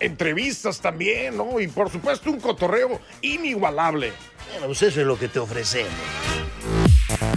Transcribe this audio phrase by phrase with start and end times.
[0.00, 1.60] Entrevistas también, ¿no?
[1.60, 4.12] Y por supuesto un cotorreo inigualable.
[4.50, 5.92] Bueno, pues eso es lo que te ofrecemos.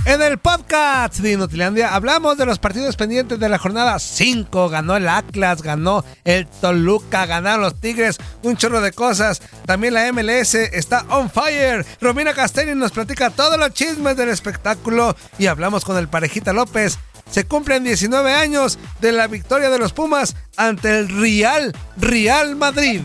[0.05, 4.70] En el podcast de Inutilandia hablamos de los partidos pendientes de la jornada 5.
[4.70, 9.42] Ganó el Atlas, ganó el Toluca, ganaron los Tigres, un chorro de cosas.
[9.66, 11.86] También la MLS está on fire.
[12.00, 17.00] Romina Castelli nos platica todos los chismes del espectáculo y hablamos con el Parejita López.
[17.30, 23.02] Se cumplen 19 años de la victoria de los Pumas ante el Real Real Madrid.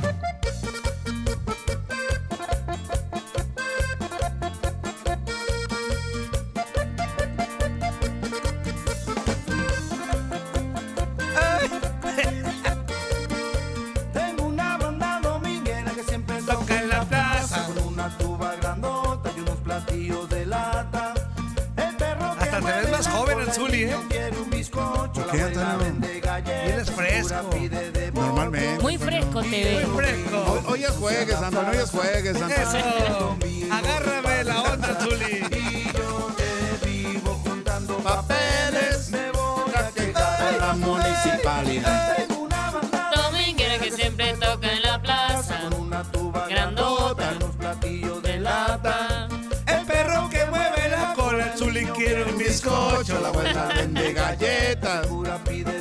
[29.51, 30.45] Fresco.
[30.53, 32.57] Hoy, hoy es juegues, Antonio, hoy es juegues, Antonio.
[32.63, 33.37] Eso.
[33.73, 35.45] Agárrame la onda, Zuli.
[35.51, 42.17] Y yo te vivo juntando Papeles, Me voy a que quedar a la municipalidad.
[42.17, 45.59] Tengo una banda Dominguera que siempre toca en la plaza.
[45.71, 47.25] con una tuba Grandota.
[47.25, 49.29] grandota y unos platillos de lata.
[49.67, 53.21] El perro que mueve la cola, el Zuli quiere un bizcocho.
[53.21, 55.09] La abuela vende galletas.
[55.49, 55.80] Pide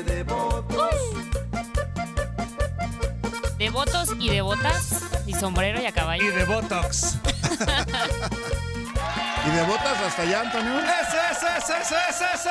[3.79, 4.89] votos y de botas.
[5.25, 6.35] Y sombrero y a Y caballo.
[6.35, 7.15] de Botox.
[9.47, 10.79] Y de botas hasta allá, Antonio.
[10.79, 12.49] ¡Eso, eso, eso, eso, eso, eso!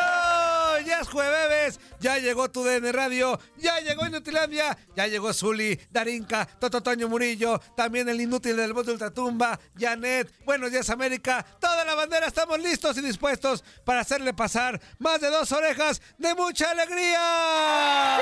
[0.87, 6.47] Ya es jueves, ya llegó tu DN Radio, ya llegó Inutilandia, ya llegó Zuli, Darinka,
[6.59, 11.85] Toto Toño Murillo, también el inútil del voz de Ultratumba, Janet, Buenos Días América, toda
[11.85, 16.71] la bandera estamos listos y dispuestos para hacerle pasar más de dos orejas de mucha
[16.71, 18.19] alegría.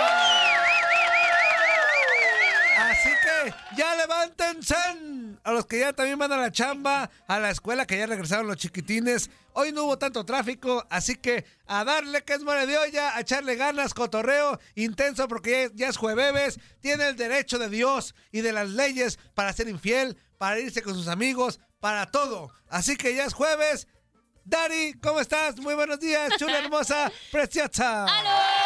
[2.77, 4.75] Así que ya levántense
[5.43, 8.47] a los que ya también van a la chamba, a la escuela que ya regresaron
[8.47, 9.31] los chiquitines.
[9.53, 13.21] Hoy no hubo tanto tráfico, así que a darle que es mole de olla, a
[13.21, 18.43] echarle ganas, cotorreo intenso porque ya, ya es jueves, tiene el derecho de Dios y
[18.43, 22.53] de las leyes para ser infiel, para irse con sus amigos, para todo.
[22.69, 23.89] Así que ya es jueves.
[24.45, 25.57] Dari, ¿cómo estás?
[25.59, 28.05] Muy buenos días, chula hermosa, preciosa.
[28.05, 28.66] ¡Aló!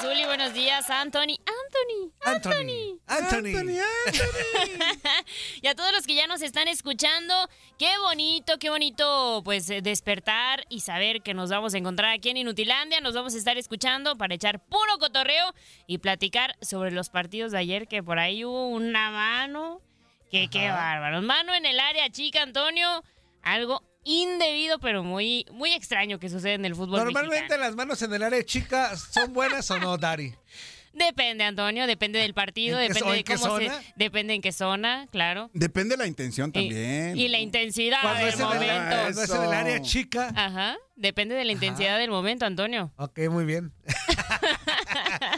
[0.00, 1.36] Zuli, buenos días, Anthony.
[1.44, 3.00] Anthony, Anthony.
[3.06, 3.50] Anthony.
[5.60, 7.34] y a todos los que ya nos están escuchando,
[7.78, 12.30] qué bonito, qué bonito, pues eh, despertar y saber que nos vamos a encontrar aquí
[12.30, 13.02] en Inutilandia.
[13.02, 15.52] Nos vamos a estar escuchando para echar puro cotorreo
[15.86, 19.82] y platicar sobre los partidos de ayer, que por ahí hubo una mano.
[20.30, 21.20] Que qué bárbaro.
[21.20, 23.04] Mano en el área chica, Antonio.
[23.42, 27.62] Algo indebido, pero muy, muy extraño que sucede en el fútbol Normalmente mexicano.
[27.64, 30.34] las manos en el área chica son buenas o no, Dari.
[30.92, 33.80] Depende, Antonio, depende del partido, ¿En qué depende de en qué cómo se, zona?
[33.94, 35.48] depende en qué zona, claro.
[35.54, 37.16] Depende de la intención también.
[37.16, 38.96] Y, la intensidad Cuando del es, en el, momento.
[39.00, 40.32] cuando es en el área chica.
[40.34, 42.92] Ajá, depende de la intensidad del momento, Antonio.
[42.96, 43.72] Ok, muy bien.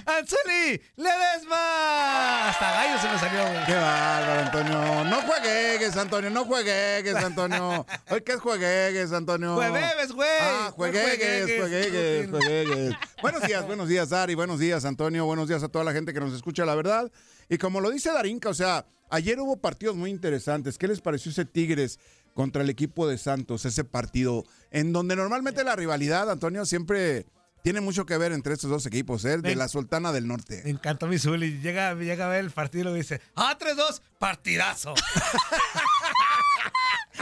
[0.06, 0.80] ¡Anzuli!
[0.96, 2.48] ¡Ledesma!
[2.48, 3.64] Hasta gallo se me salió, güey.
[3.66, 5.04] Qué bárbaro, Antonio.
[5.04, 6.30] No juegues, Antonio.
[6.30, 7.86] No juegues, Antonio.
[8.10, 9.54] Hoy que es juegues, Antonio.
[9.54, 10.28] Jueves, güey.
[10.40, 12.30] Ah, juegues, juegues.
[12.30, 14.34] juegues, buenos días, buenos días, Dari.
[14.34, 15.24] Buenos días, Antonio.
[15.26, 17.10] Buenos días a toda la gente que nos escucha, la verdad.
[17.48, 20.78] Y como lo dice Darinka, o sea, ayer hubo partidos muy interesantes.
[20.78, 21.98] ¿Qué les pareció ese Tigres
[22.34, 23.64] contra el equipo de Santos?
[23.64, 27.26] Ese partido en donde normalmente la rivalidad, Antonio, siempre
[27.62, 29.38] tiene mucho que ver entre estos dos equipos, ¿eh?
[29.38, 30.68] De la Sultana del Me Norte.
[30.68, 31.60] encantó mi Zuli.
[31.60, 34.00] Llega, llega a ver el partido y dice, ¡Ah, 3-2!
[34.18, 34.94] ¡Partidazo!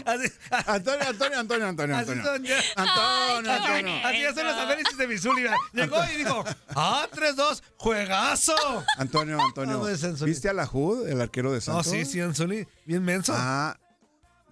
[0.05, 0.33] así,
[0.67, 2.25] Antonio, Antonio, Antonio, Antonio, así Antonio.
[2.25, 2.61] son ya.
[2.77, 3.83] Antonio, Antonio.
[3.93, 4.07] bonito.
[4.09, 5.43] Así ya son los análisis de mi Zuli.
[5.43, 5.57] mira.
[5.73, 6.45] Llegó y dijo,
[6.75, 7.63] ¡Ah, 3-2!
[7.77, 8.55] ¡Juegazo!
[8.97, 9.83] Antonio, Antonio.
[10.25, 11.87] ¿Viste a la Hood, el arquero de No, Santos?
[11.89, 12.67] sí, sí, Anzuli.
[12.87, 13.33] Bien menso.
[13.37, 13.79] Ah,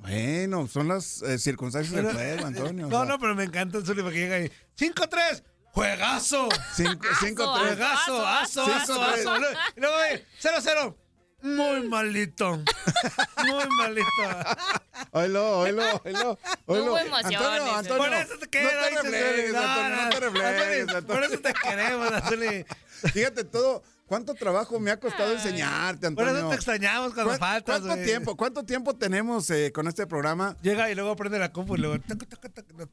[0.00, 2.86] Bueno, son las eh, circunstancias del juego, Antonio.
[2.86, 4.52] o No, sea, no, pero me encanta Anzuli porque llega ahí.
[4.78, 5.42] 5-3.
[5.72, 6.48] ¡Juegazo!
[6.74, 7.76] cinco- cinco, Aso, tres.
[7.76, 8.26] ¡Juegazo!
[8.26, 8.62] ¡Aso!
[8.64, 9.02] ¡Aso!
[9.02, 9.36] ¡Aso!
[9.76, 10.96] Y luego ve, 0-0.
[11.40, 12.56] Muy malito.
[13.46, 14.08] Muy malito.
[15.12, 16.38] Oílo, oílo, oílo.
[16.66, 16.84] oílo.
[16.84, 17.96] hubo emociones, Antonio, Antonio.
[18.04, 18.68] Por eso te quiero.
[18.68, 21.06] No te reflejes, no, Antonio, no te reflejes, Antonio.
[21.06, 22.66] Por eso te queremos, Anzuli.
[23.12, 26.38] Fíjate todo, cuánto trabajo me ha costado enseñarte, Por Antonio.
[26.40, 30.56] eso te extrañamos cuando ¿Cuán- faltas, ¿Cuánto tiempo, cuánto tiempo tenemos eh, con este programa?
[30.60, 32.00] Llega y luego prende la compu y luego.
[32.00, 32.88] taca, taca, taca,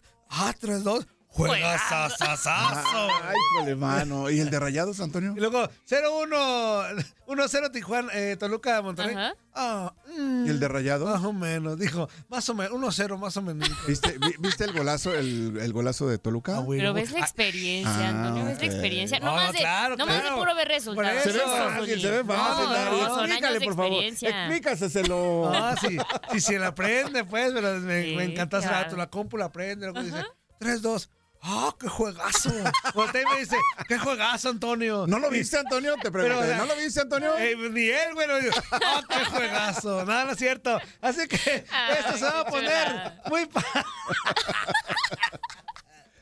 [1.35, 1.47] 3-2.
[1.47, 3.09] ¡Juegazazazazo!
[3.23, 4.29] Ay, jole, mano.
[4.29, 5.33] ¿Y el de Rayados, Antonio?
[5.35, 7.05] Y luego 0-1.
[7.27, 9.15] 1-0 Tijuana, eh, Toluca, Monterrey.
[9.15, 9.33] Ajá.
[9.53, 11.09] Ah, mm, ¿Y el de Rayados?
[11.09, 12.07] Más o menos, dijo.
[12.29, 12.73] Más o menos.
[12.73, 13.69] 1-0, más o menos.
[13.87, 16.57] ¿Viste, vi- ¿Viste el golazo, el, el golazo de Toluca?
[16.57, 19.19] Ah, güey, Pero ves la ah, experiencia, Ah, Antonio, ves la experiencia.
[19.19, 20.37] No, No, más de, claro, no más de claro.
[20.37, 21.23] puro ver resultados.
[21.23, 22.65] Por Se ve fácil, se ve fácil.
[22.65, 24.03] No, no, Explícale, por favor.
[24.03, 25.51] Explícaselo.
[25.53, 25.97] Ah, sí.
[26.31, 28.97] Si se la prende, pues, pero me, Sí, me encanta ese claro.
[28.97, 30.23] La compu la prende, luego dice
[30.59, 31.09] 3-2.
[31.47, 32.49] ¡Ah, qué juegazo!
[32.95, 33.55] Voltea y me dice,
[33.87, 35.05] ¡qué juegazo, Antonio!
[35.07, 35.93] ¿No lo viste, Antonio?
[36.01, 36.35] Te pregunté.
[36.35, 37.37] Pero, o sea, ¿No lo viste, Antonio?
[37.37, 38.27] Eh, ni él, güey.
[38.27, 38.55] lo dijo.
[38.71, 40.03] ¡Ah, qué juegazo!
[40.05, 40.79] Nada, no es cierto.
[41.01, 43.21] Así que Ay, esto se va a poner chulada.
[43.29, 43.63] muy pa-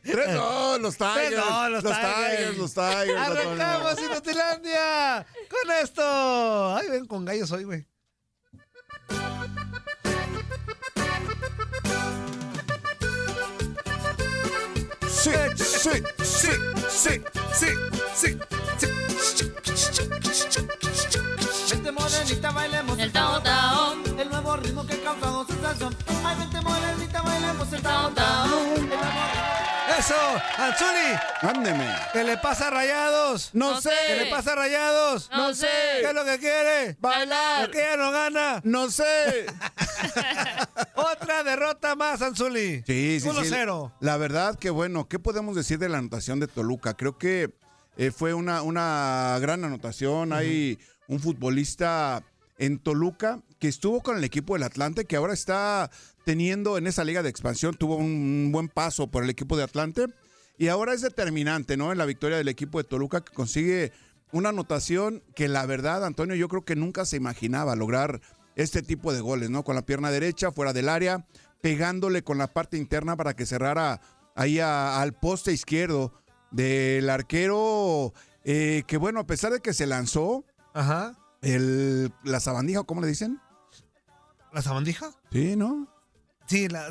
[0.03, 1.15] Tres, no, los Tigers.
[1.29, 2.15] Tres, no, los los Tigers.
[2.37, 3.17] Tigers, los Tigers.
[3.19, 3.99] ¡Arrancamos.
[4.01, 5.25] Inutilandia!
[5.49, 6.75] ¡Con esto!
[6.75, 7.87] ¡Ay, ven con gallos hoy, güey!
[15.23, 16.49] Sí, sí, sí,
[16.89, 17.21] sí,
[17.53, 17.67] sí,
[18.13, 18.37] sí,
[21.93, 23.93] morenita, bailemos El tao tao.
[24.19, 25.95] El nuevo ritmo que causa sensación.
[26.25, 28.49] Ay, vente morenita, bailemos el tao tao.
[30.03, 30.15] ¡Eso!
[30.57, 31.17] ¡Anzuli!
[31.41, 31.87] Ándeme.
[32.11, 33.51] ¿Qué le pasa a Rayados?
[33.53, 33.89] No, No sé.
[34.07, 35.29] ¿Qué le pasa a Rayados?
[35.31, 35.67] No sé.
[36.01, 36.97] ¿Qué es lo que quiere?
[36.99, 37.61] Bailar.
[37.61, 38.59] ¿Por qué ya no gana?
[38.65, 39.45] No sé.
[40.95, 42.83] Otra derrota más, Anzuli.
[42.85, 43.29] Sí, sí, sí.
[43.29, 43.93] 1-0.
[44.01, 46.95] La verdad que bueno, ¿qué podemos decir de la anotación de Toluca?
[46.95, 47.53] Creo que
[47.95, 50.33] eh, fue una, una gran anotación.
[50.33, 52.21] Hay un futbolista
[52.57, 55.89] en Toluca que estuvo con el equipo del Atlante, que ahora está
[56.25, 60.05] teniendo en esa liga de expansión, tuvo un buen paso por el equipo de Atlante
[60.57, 61.91] y ahora es determinante, ¿no?
[61.91, 63.91] En la victoria del equipo de Toluca que consigue
[64.31, 68.21] una anotación que la verdad, Antonio, yo creo que nunca se imaginaba lograr
[68.55, 69.63] este tipo de goles, ¿no?
[69.63, 71.25] Con la pierna derecha, fuera del área,
[71.61, 74.01] pegándole con la parte interna para que cerrara
[74.35, 76.13] ahí a- al poste izquierdo
[76.51, 81.17] del arquero, eh, que bueno, a pesar de que se lanzó, Ajá.
[81.41, 83.39] el, la sabandija, ¿cómo le dicen?
[84.51, 85.11] ¿La sabandija?
[85.31, 85.87] Sí, ¿no?
[86.47, 86.89] Sí, la.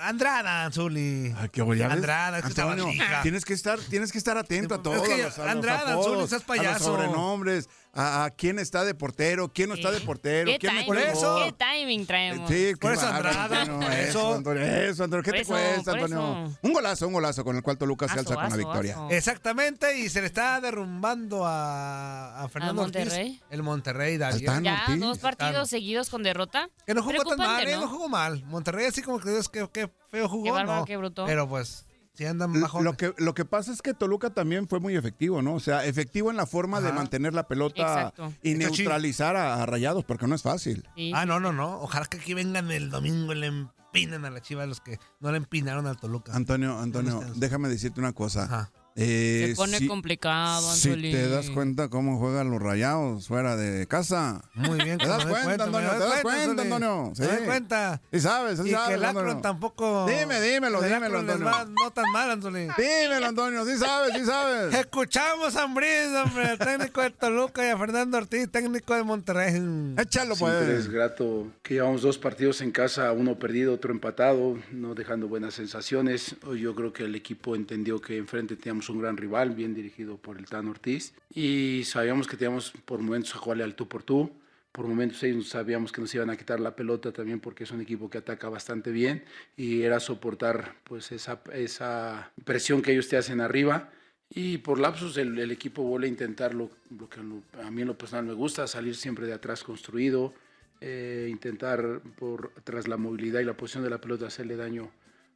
[0.00, 1.34] Andrada, Anzuli.
[1.36, 2.88] Ay, qué ves, Andrada, es que Antonio,
[3.22, 5.02] tienes que estar, tienes que estar atento a todo.
[5.02, 6.72] que, a los, a los Andrada, apodos, Anzuli, a payaso.
[6.72, 10.72] los sobrenombres, a, a quién está de portero, quién no está de portero, ¿Qué quién
[10.84, 11.36] timing, el eso?
[11.44, 12.48] ¿Qué timing traemos?
[12.48, 14.34] Sí, Por eso, Andrada, Antonio, por eso.
[14.34, 16.46] Antonio, eso, Antonio, ¿qué Por te eso, cuesta, Antonio?
[16.46, 16.58] eso.
[16.62, 18.94] Un golazo, un golazo con el cual Toluca se Aso, alza con la aso, victoria.
[18.94, 19.08] aso.
[19.10, 23.28] Exactamente, y se le está derrumbando a, a Fernando ¿A Monterrey?
[23.30, 23.42] Ortiz.
[23.50, 24.38] El Monterrey, Tano.
[24.62, 25.00] Ya, Ortiz.
[25.00, 25.66] dos partidos Tano.
[25.66, 26.68] seguidos con derrota.
[26.86, 27.74] Que no jugó tan mal, ¿eh?
[27.74, 27.80] ¿no?
[27.82, 28.44] No jugó mal.
[28.44, 30.84] Monterrey así como que Dios, qué, qué feo jugó, Qué bárbaro, no.
[30.86, 31.24] qué bruto.
[31.26, 31.84] Pero pues,
[32.26, 32.82] andan bajo.
[32.82, 35.54] Lo que, lo que pasa es que Toluca también fue muy efectivo, ¿no?
[35.54, 38.32] O sea, efectivo en la forma de mantener la pelota Exacto.
[38.42, 40.88] y Está neutralizar a, a Rayados, porque no es fácil.
[40.96, 41.80] Sí, Ah, no, no, no.
[41.80, 45.30] Ojalá que aquí vengan el domingo y le empinen a la chiva los que no
[45.30, 46.34] le empinaron al Toluca.
[46.34, 48.44] Antonio, Antonio, déjame decirte una cosa.
[48.44, 48.70] Ajá.
[49.00, 51.12] Eh, Se pone si- complicado, Si Anzuli.
[51.12, 54.42] te das cuenta cómo juegan los rayados fuera de casa.
[54.54, 54.98] Muy bien.
[54.98, 55.90] ¿Te das cuenta, Antonio?
[55.90, 56.62] ¿Te das cuenta.
[56.62, 57.12] Antonio?
[57.16, 57.44] Doy Sí.
[57.44, 58.00] cuenta.
[58.10, 59.40] Y sabes, sí Y sabes, que el Akron Antonio.
[59.42, 60.06] tampoco.
[60.08, 61.46] Dime, dímelo, el dímelo, Antonio.
[61.46, 62.74] va no tan mal, Antonio.
[62.76, 64.74] Dímelo, Antonio, sí sabes, sí sabes.
[64.74, 69.54] Escuchamos a Ambriz, hombre, al técnico de Toluca y a Fernando Ortiz, técnico de Monterrey.
[69.96, 70.68] Échalo, Siempre pues.
[70.80, 75.54] es grato que llevamos dos partidos en casa, uno perdido, otro empatado, no dejando buenas
[75.54, 76.34] sensaciones.
[76.44, 80.16] Hoy yo creo que el equipo entendió que enfrente teníamos un gran rival, bien dirigido
[80.16, 84.02] por el Tano Ortiz, y sabíamos que teníamos por momentos a jugarle al tú por
[84.02, 84.30] tú.
[84.72, 87.80] Por momentos ellos sabíamos que nos iban a quitar la pelota también porque es un
[87.80, 89.24] equipo que ataca bastante bien
[89.56, 93.90] y era soportar pues esa, esa presión que ellos te hacen arriba.
[94.30, 97.88] Y por lapsos el, el equipo vuelve a intentar lo, lo que a mí en
[97.88, 100.34] lo personal me gusta, salir siempre de atrás construido,
[100.80, 104.90] eh, intentar por, tras la movilidad y la posición de la pelota hacerle daño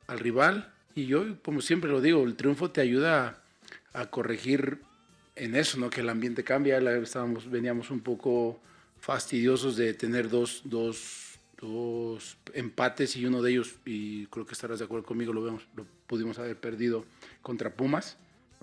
[0.06, 0.72] al rival.
[0.94, 3.41] Y yo, como siempre lo digo, el triunfo te ayuda
[3.92, 4.80] a, corregir
[5.36, 5.90] en eso, ¿no?
[5.90, 6.78] Que el ambiente cambia.
[6.78, 8.60] Estábamos, veníamos un poco
[9.00, 14.78] fastidiosos de tener dos, dos, dos empates y uno de ellos, y creo que estarás
[14.78, 17.04] de acuerdo conmigo, lo, vemos, lo pudimos haber perdido
[17.42, 18.16] contra Pumas.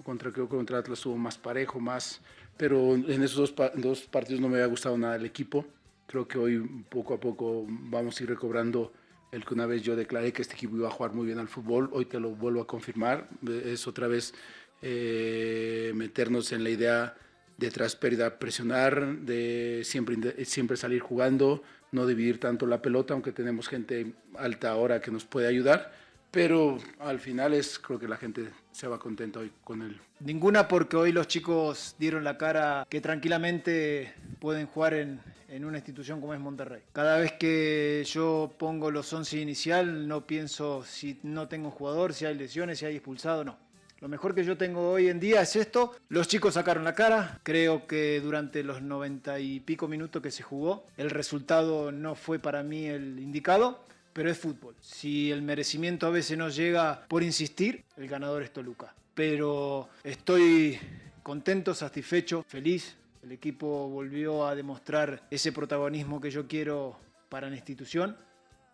[0.04, 2.22] Contra, creo que contra Atlas estuvo más parejo, más.
[2.58, 5.66] Pero en esos dos, dos partidos no me había gustado nada el equipo.
[6.08, 6.60] Creo que hoy
[6.90, 8.94] poco a poco vamos a ir recobrando
[9.32, 11.48] el que una vez yo declaré que este equipo iba a jugar muy bien al
[11.48, 14.34] fútbol, hoy te lo vuelvo a confirmar, es otra vez
[14.82, 17.16] eh, meternos en la idea
[17.58, 23.32] de tras pérdida presionar, de siempre, siempre salir jugando, no dividir tanto la pelota, aunque
[23.32, 25.92] tenemos gente alta ahora que nos puede ayudar,
[26.32, 30.00] pero al final es creo que la gente se va contenta hoy con él.
[30.20, 35.20] Ninguna porque hoy los chicos dieron la cara que tranquilamente pueden jugar en,
[35.50, 36.84] en una institución como es Monterrey.
[36.94, 42.26] Cada vez que yo pongo los 11 inicial no pienso si no tengo jugador, si
[42.26, 43.58] hay lesiones, si hay expulsado, no.
[44.02, 45.94] Lo mejor que yo tengo hoy en día es esto.
[46.08, 47.42] Los chicos sacaron la cara.
[47.44, 52.40] Creo que durante los 90 y pico minutos que se jugó, el resultado no fue
[52.40, 54.76] para mí el indicado, pero es fútbol.
[54.80, 58.96] Si el merecimiento a veces no llega por insistir, el ganador es Toluca.
[59.14, 60.80] Pero estoy
[61.22, 62.96] contento, satisfecho, feliz.
[63.22, 68.16] El equipo volvió a demostrar ese protagonismo que yo quiero para la institución.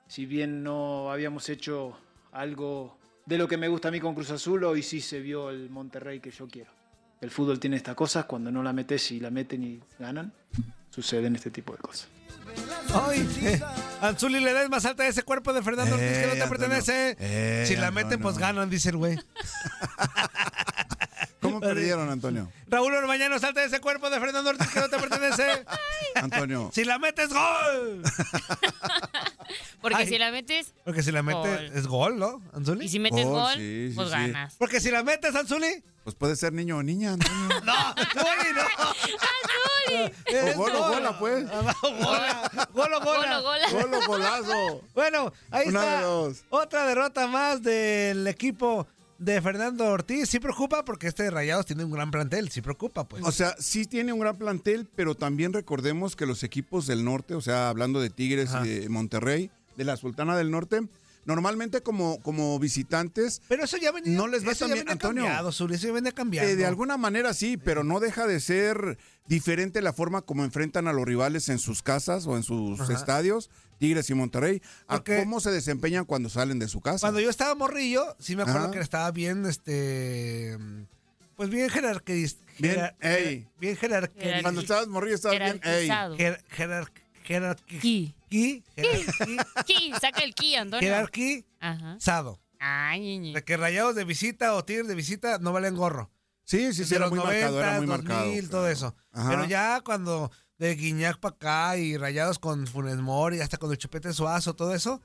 [0.08, 1.98] Si bien no habíamos hecho
[2.32, 5.50] algo de lo que me gusta a mí con Cruz Azul, hoy sí se vio
[5.50, 6.72] el Monterrey que yo quiero.
[7.22, 10.34] El fútbol tiene estas cosas, cuando no la metes y la meten y ganan,
[10.90, 12.08] suceden este tipo de cosas.
[12.94, 13.60] Ay, eh,
[14.02, 16.42] Anzuli le das más alta a ese cuerpo de Fernando Ortiz que no Eh, te
[16.44, 16.50] Antonio.
[16.50, 17.16] pertenece.
[17.20, 19.18] Eh, si la meten, pues ganan, dice el güey.
[21.60, 22.52] ¿Cómo perdieron, Antonio?
[22.68, 25.66] Raúl Orbañano, salta de ese cuerpo de Fernando Ortiz que no te pertenece.
[26.16, 26.70] Antonio.
[26.74, 28.04] si la metes, gol.
[29.82, 30.08] Porque Ay.
[30.08, 31.78] si la metes Porque si la metes, Gol.
[31.78, 32.86] es gol, ¿no, Anzuli?
[32.86, 34.14] y si metes Gol, gol, sí, sí, pues sí.
[34.16, 34.56] ganas.
[34.58, 35.84] Porque si la metes, Anzuli.
[36.04, 37.62] Pues puede ser niño o niña, Antonio.
[37.64, 40.06] No, Anzuli, no.
[40.26, 40.90] Es O gol o gol.
[40.96, 41.46] gola, pues.
[41.48, 42.52] Gola.
[42.74, 43.42] Gol o gola.
[43.72, 44.82] Gol o golazo.
[44.96, 45.98] Bueno, ahí Una está.
[45.98, 46.44] de dos.
[46.50, 50.30] Otra derrota más del equipo de Fernando Ortiz.
[50.30, 52.50] Sí preocupa porque este de Rayados tiene un gran plantel.
[52.50, 53.24] Sí preocupa, pues.
[53.24, 57.36] O sea, sí tiene un gran plantel, pero también recordemos que los equipos del norte,
[57.36, 58.66] o sea, hablando de Tigres Ajá.
[58.66, 60.82] y de Monterrey, de la Sultana del Norte,
[61.26, 64.16] normalmente como, como visitantes, Pero eso ya venía.
[64.16, 65.24] No les va eso ya venía Antonio.
[65.24, 66.50] cambiado, Zuli, eso ya venía cambiando.
[66.52, 70.88] eh, de alguna manera sí, pero no deja de ser diferente la forma como enfrentan
[70.88, 72.94] a los rivales en sus casas o en sus Ajá.
[72.94, 77.00] estadios, Tigres y Monterrey, a cómo se desempeñan cuando salen de su casa.
[77.02, 78.72] Cuando yo estaba morrillo, sí me acuerdo Ajá.
[78.72, 80.58] que estaba bien, este.
[81.36, 82.46] Pues bien jerarquizado.
[82.60, 83.48] Bien, ey.
[83.60, 84.42] Bien jerarquizado.
[84.44, 85.88] Cuando estabas morrillo estabas bien, ey.
[85.88, 86.16] Jerarquizado.
[86.18, 86.92] Jer, jerar,
[88.36, 89.38] jerarqui- Ki.
[89.66, 90.80] ki- saca el ki, Antonio.
[90.82, 92.40] jerarquizado.
[92.60, 92.90] Ajá.
[92.92, 93.34] Ay, ñe, ñe.
[93.34, 96.12] De que rayados de visita o tigres de visita no valen gorro.
[96.44, 98.50] Sí, sí, sí, de era los muy 90, marcado, era muy 2000, marcado.
[98.50, 98.96] todo eso.
[99.12, 99.30] Ajá.
[99.30, 103.78] Pero ya cuando de Guiñac para acá y rayados con Funes Mori, hasta con el
[103.78, 105.02] Chupete Suazo, todo eso,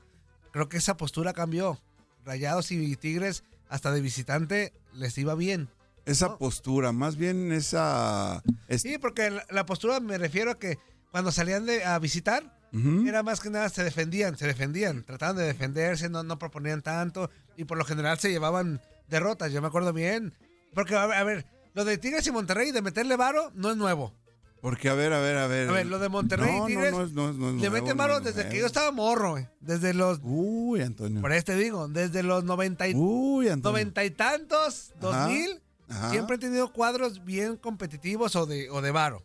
[0.53, 1.81] creo que esa postura cambió.
[2.25, 5.71] Rayados y Tigres, hasta de visitante, les iba bien.
[6.05, 8.43] Esa postura, más bien esa...
[8.69, 10.79] es- Sí, porque la, la postura me refiero a que
[11.11, 15.45] cuando salían de, a visitar, Era más que nada se defendían, se defendían, trataban de
[15.45, 19.93] defenderse, no, no proponían tanto y por lo general se llevaban derrotas, yo me acuerdo
[19.93, 20.33] bien.
[20.75, 23.77] Porque, a ver, a ver, lo de Tigres y Monterrey de meterle varo no es
[23.77, 24.15] nuevo.
[24.61, 25.69] Porque, a ver, a ver, a ver.
[25.69, 27.55] A ver, lo de Monterrey No, y Tigres no, no es- no es- no es
[27.63, 29.49] le meten no varo es desde que yo estaba morro, güey.
[29.61, 31.21] Desde los, Uy, Antonio.
[31.23, 33.73] por ahí te digo, desde los 90 y, Uy, Antonio.
[33.79, 36.11] 90 y tantos, 2000, ajá.
[36.11, 39.25] siempre he tenido cuadros bien competitivos o de, o de varo.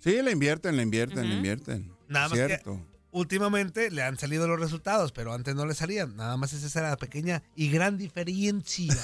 [0.00, 1.36] Sí, le invierten, le invierten, le Ujú.
[1.36, 1.95] invierten.
[2.08, 2.80] Nada más que- Cierto.
[3.12, 6.16] últimamente le han salido los resultados, pero antes no le salían.
[6.16, 8.94] Nada más esa era la pequeña y gran diferencia.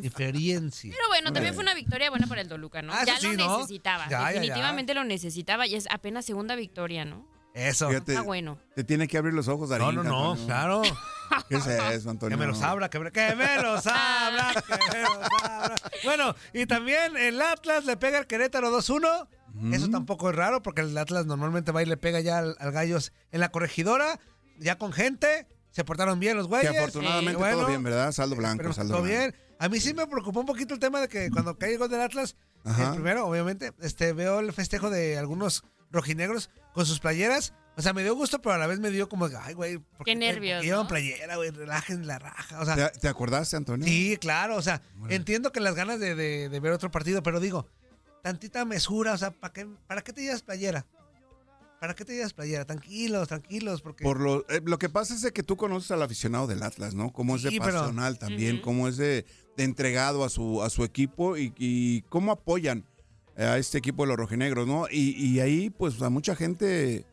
[0.00, 0.90] Diferencia.
[0.92, 2.92] Pero bueno, también fue una victoria buena para el Toluca, ¿no?
[2.92, 3.58] Ah, ya lo ¿no?
[3.58, 4.04] necesitaba.
[4.04, 4.40] Ya, ya, ya.
[4.40, 7.26] Definitivamente lo necesitaba y es apenas segunda victoria, ¿no?
[7.54, 7.88] Eso.
[7.88, 8.58] Fíjate, Está bueno.
[8.74, 9.94] te tiene que abrir los ojos, No, Darín.
[9.96, 10.46] no, no, Antonio.
[10.46, 10.82] claro.
[11.48, 12.36] ¿Qué es eso, Antonio?
[12.36, 15.74] Que me los abra, que me, que me los abra, que me los abra.
[16.02, 19.28] Bueno, y también el Atlas le pega al Querétaro 2-1.
[19.72, 22.72] Eso tampoco es raro porque el Atlas normalmente va y le pega ya al, al
[22.72, 24.18] Gallos en la corregidora,
[24.58, 25.46] ya con gente.
[25.70, 26.76] Se portaron bien los Que güeyes.
[26.76, 28.12] afortunadamente Sí, bueno, todo bien, ¿verdad?
[28.12, 29.18] Saldo blanco, Pero saldo todo blanco.
[29.18, 29.34] bien.
[29.58, 31.88] A mí sí me preocupó un poquito el tema de que cuando cae el gol
[31.88, 32.88] del Atlas, Ajá.
[32.88, 37.54] el primero, obviamente, este, veo el festejo de algunos rojinegros con sus playeras.
[37.76, 40.04] O sea, me dio gusto, pero a la vez me dio como, ay, güey, ¿por
[40.04, 40.88] Qué qué- nervios, llevan ¿no?
[40.88, 41.50] playera, güey?
[41.50, 42.60] Relajen la raja.
[42.60, 43.84] O sea, ¿Te, te acordaste, Antonio?
[43.86, 44.54] sí, claro.
[44.56, 47.68] O sea, entiendo que las ganas de, de- de ver otro partido, pero digo,
[48.24, 50.86] tantita mesura, o sea, ¿para qué, ¿para qué te llevas playera?
[51.78, 52.64] ¿Para qué te llevas playera?
[52.64, 54.02] Tranquilos, tranquilos, porque...
[54.02, 56.94] Por lo, eh, lo que pasa es de que tú conoces al aficionado del Atlas,
[56.94, 57.12] ¿no?
[57.12, 59.26] Cómo es de Sí, pero- pasional también, cómo es de,
[59.58, 62.86] de entregado a su, a su equipo y, y cómo apoyan
[63.36, 64.86] a este equipo de los rojinegros, ¿no?
[64.90, 67.04] Y, y ahí, pues, a mucha gente,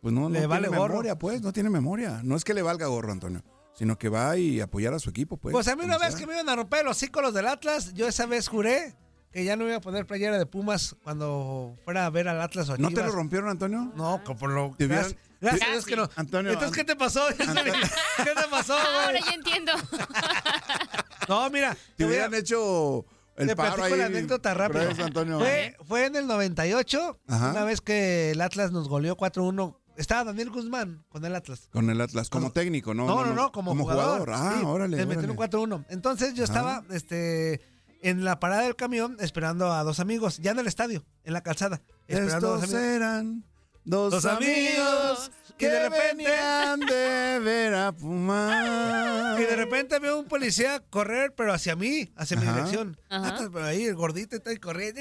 [0.00, 0.88] pues no, no Le tiene vale gorro.
[0.94, 2.20] memoria, pues, no tiene memoria.
[2.24, 3.44] No es que le valga gorro, Antonio,
[3.74, 5.52] sino que va y apoyar a su equipo, pues.
[5.52, 6.18] Pues a mí una vez sea.
[6.18, 8.96] que me iban a romper los cícolos del Atlas, yo esa vez juré
[9.32, 12.68] que ya no iba a poner playera de Pumas cuando fuera a ver al Atlas
[12.68, 13.92] o a ¿No te lo rompieron, Antonio?
[13.96, 16.08] No, por lo Te hubieran, gas- Gracias a Dios que no.
[16.14, 17.22] Antonio, Entonces, ¿qué te pasó?
[17.36, 19.72] ¿Qué te pasó, Ahora ya entiendo.
[21.28, 21.76] No, mira.
[21.96, 23.04] Te hubieran hecho
[23.36, 24.00] el Te paro platico ahí.
[24.00, 24.84] la anécdota rápido.
[24.84, 25.38] Gracias, Antonio.
[25.38, 27.50] Fue, fue en el 98, Ajá.
[27.50, 29.76] una vez que el Atlas nos goleó 4-1.
[29.96, 31.68] Estaba Daniel Guzmán con el Atlas.
[31.70, 33.06] Con el Atlas, como técnico, ¿no?
[33.06, 34.30] No, no, no, como, jugador.
[34.32, 34.96] Ah, Sí, órale.
[34.96, 35.52] Les metieron órale.
[35.52, 35.84] 4-1.
[35.90, 36.52] Entonces yo Ajá.
[36.52, 37.60] estaba este,
[38.02, 41.42] en la parada del camión esperando a dos amigos, ya en el estadio, en la
[41.42, 41.80] calzada.
[42.08, 42.94] Esperando a dos Estos amigos.
[42.96, 43.44] eran
[43.84, 49.22] dos, Dos amigos que y de repente- venían de ver a fumar.
[49.40, 52.98] Y de repente veo un policía correr, pero hacia mí, hacia mi dirección.
[53.08, 53.36] Ajá.
[53.40, 55.00] Ah, pero ahí el gordito está ahí corriendo.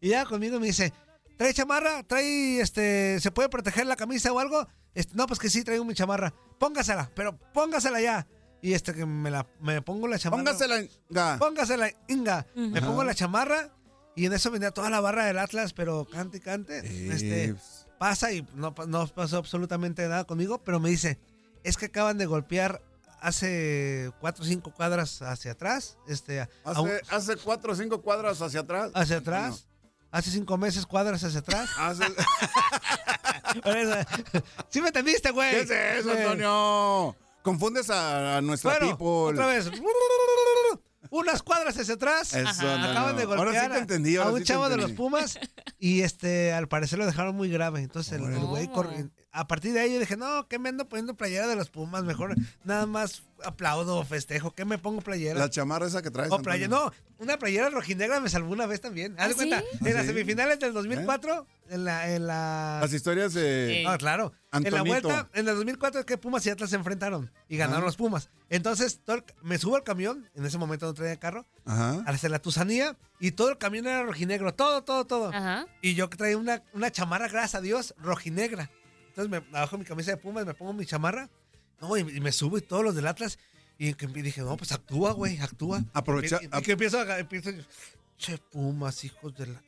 [0.00, 0.92] Y ya conmigo me dice,
[1.38, 2.02] ¿trae chamarra?
[2.02, 4.68] ¿Trae, este, se puede proteger la camisa o algo?
[4.94, 6.34] Este, no, pues que sí, traigo mi chamarra.
[6.58, 8.26] Póngasela, pero póngasela ya.
[8.62, 10.44] Y este que me la, me pongo la chamarra.
[10.44, 10.82] Póngasela.
[11.10, 11.38] ga.
[11.38, 12.46] Póngasela, Inga.
[12.54, 13.70] Me pongo la chamarra
[14.14, 16.78] y en eso venía toda la barra del Atlas, pero cante y cante.
[17.12, 17.54] Este,
[17.98, 21.18] pasa y no, no pasó absolutamente nada conmigo, pero me dice,
[21.64, 22.82] es que acaban de golpear
[23.20, 28.40] hace cuatro o cinco cuadras hacia atrás, este, un- Hace, hace cuatro o cinco cuadras
[28.42, 28.90] hacia atrás.
[28.94, 29.66] hacia atrás,
[30.10, 31.68] hace cinco meses cuadras hacia atrás.
[31.78, 32.04] Hace-
[34.68, 35.50] sí me entendiste, güey.
[35.50, 37.16] ¿Qué es eso, Antonio?
[37.42, 39.38] Confundes a, a nuestra Bueno, people.
[39.40, 39.70] otra vez.
[41.10, 42.32] Unas cuadras hacia atrás.
[42.34, 42.48] Eso.
[42.48, 42.90] Antonio.
[42.90, 44.16] Acaban de golpear Ahora sí te entendí.
[44.16, 44.92] a un sí te chavo de los.
[44.92, 45.38] Pumas
[45.78, 47.80] y este al parecer lo dejaron muy grave.
[47.82, 48.72] Entonces el, el güey No.
[49.32, 52.04] A partir de ahí yo dije, no, ¿qué me ando poniendo playera de los Pumas?
[52.04, 52.34] Mejor
[52.64, 54.54] nada más aplaudo o festejo.
[54.54, 55.38] ¿Qué me pongo playera?
[55.38, 56.30] La chamarra esa que traes.
[56.30, 59.14] o playa, no, una playera rojinegra me salvó una vez también.
[59.18, 59.66] Haz de ¿Ah, cuenta, sí?
[59.80, 60.06] en las ¿Ah, sí?
[60.08, 63.78] semifinales del 2004, en la, en la Las historias de.
[63.80, 63.84] Sí.
[63.88, 64.32] Ah, claro.
[64.52, 67.82] En la vuelta, en el 2004 es que Pumas y Atlas se enfrentaron y ganaron
[67.82, 67.86] Ah.
[67.86, 68.28] los Pumas.
[68.50, 69.00] Entonces,
[69.42, 72.02] me subo al camión, en ese momento no traía carro, Ajá.
[72.06, 75.28] hacia la Tusanía y todo el camión era rojinegro, todo, todo, todo.
[75.32, 75.66] Ajá.
[75.80, 78.70] Y yo que traía una, una chamarra, gracias a Dios, rojinegra.
[79.12, 81.28] Entonces me bajo mi camisa de Pumas, me pongo mi chamarra,
[81.82, 83.38] no, y, y me subo y todos los del Atlas.
[83.78, 85.84] Y que dije, no, pues actúa, güey, actúa.
[85.92, 87.18] Aprovecha- Y, y que empiezo a...
[87.18, 87.50] Empiezo,
[88.16, 89.62] che, Pumas, hijos de la...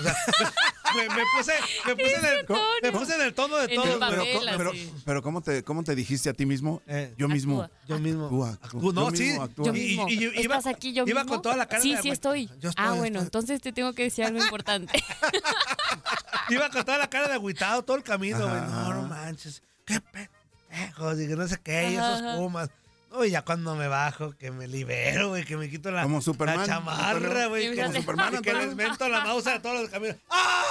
[0.00, 0.16] O sea,
[0.96, 1.52] me, me puse,
[1.86, 2.46] me puse, en el,
[2.82, 3.98] me puse en el tono de todo.
[4.08, 4.22] Pero,
[4.56, 4.72] pero,
[5.04, 6.82] pero ¿cómo, te, ¿cómo te dijiste a ti mismo?
[6.86, 7.62] Eh, Yo mismo.
[7.62, 7.78] Actúa.
[7.88, 8.24] Yo mismo.
[8.26, 8.92] Actúa, Actúa.
[8.92, 9.22] No, yo sí.
[9.24, 9.64] mismo actúa.
[9.66, 10.08] Yo Y- y- mismo.
[10.08, 11.34] y- iba- ¿Estás aquí yo iba mismo?
[11.36, 12.46] con toda la cara Sí, de- sí estoy.
[12.60, 13.24] Yo estoy, ah, bueno, estoy.
[13.24, 15.02] entonces te tengo que decir algo importante.
[16.50, 18.50] Iba con toda la cara de agüitado todo el camino, güey.
[18.50, 19.62] Ajá, No, no manches.
[19.84, 21.20] Qué pendejos.
[21.20, 21.90] Y que no sé qué.
[21.92, 22.70] Y esos pumas.
[23.10, 26.20] No, y ya cuando me bajo, que me libero, güey, que me quito la, Como
[26.20, 27.70] Superman, la chamarra, güey.
[27.70, 28.00] Fíjate.
[28.00, 30.16] Superman, que les mento la mouse a todos los caminos.
[30.28, 30.64] ¡Ah!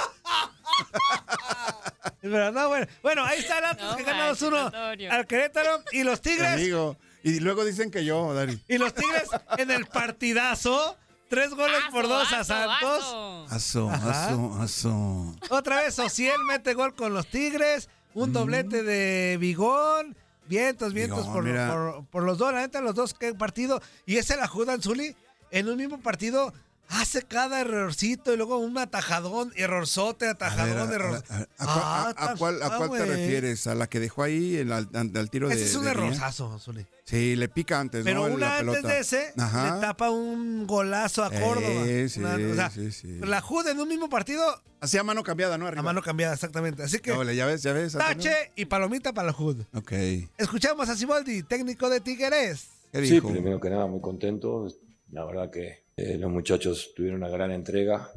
[2.20, 5.12] Pero no, bueno, bueno, ahí está el Atlas No que ganamos uno Antonio.
[5.12, 6.96] al Querétaro y los Tigres digo.
[7.22, 8.60] Y luego dicen que yo, Dari.
[8.68, 10.96] Y los Tigres en el partidazo,
[11.28, 13.04] tres goles por Aso, dos a aso, Santos.
[13.50, 13.90] aso.
[13.90, 15.36] Aso, aso.
[15.50, 20.16] Otra vez Ociel mete gol con los Tigres, un doblete de Bigón.
[20.48, 23.80] Vientos, vientos por, por- por los dos, la neta, los dos, qué partido.
[24.06, 25.14] Y ese la Judan Zuli,
[25.50, 26.52] en un mismo partido,
[26.88, 31.22] hace cada errorcito y luego un atajadón, errorzote, A atajadón, a- error.
[31.28, 33.66] a- a- ¿a cuál- Ah, a- a a ah, cuál te refieres?
[33.66, 36.58] ¿A la que dejó ahí en la- al, al tiro de Ese es un errorzazo,
[36.58, 36.86] Zuli.
[37.04, 38.28] Sí, le pica antes, Pero ¿no?
[38.28, 38.88] La una antes pelota.
[38.88, 39.74] de ese, Ajá.
[39.76, 41.84] le tapa un golazo a Eh, Córdoba.
[42.08, 43.18] sí, Una- o sea, sí, sí.
[43.20, 44.42] La Juda en un mismo partido,
[44.80, 45.64] Hacía mano cambiada, ¿no?
[45.64, 45.82] a Arriba.
[45.82, 46.82] mano cambiada, exactamente.
[46.84, 47.94] Así que, Órale, ya ves, ya ves.
[47.94, 49.62] Tache y palomita para la Jud.
[49.74, 49.92] Ok.
[50.38, 52.68] Escuchamos a Siboldi, técnico de Tigres.
[52.92, 54.66] ¿Qué Sí, primero que nada, muy contento.
[55.10, 58.10] La verdad que eh, los muchachos tuvieron una gran entrega.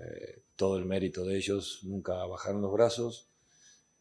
[0.00, 1.80] eh, todo el mérito de ellos.
[1.84, 3.28] Nunca bajaron los brazos.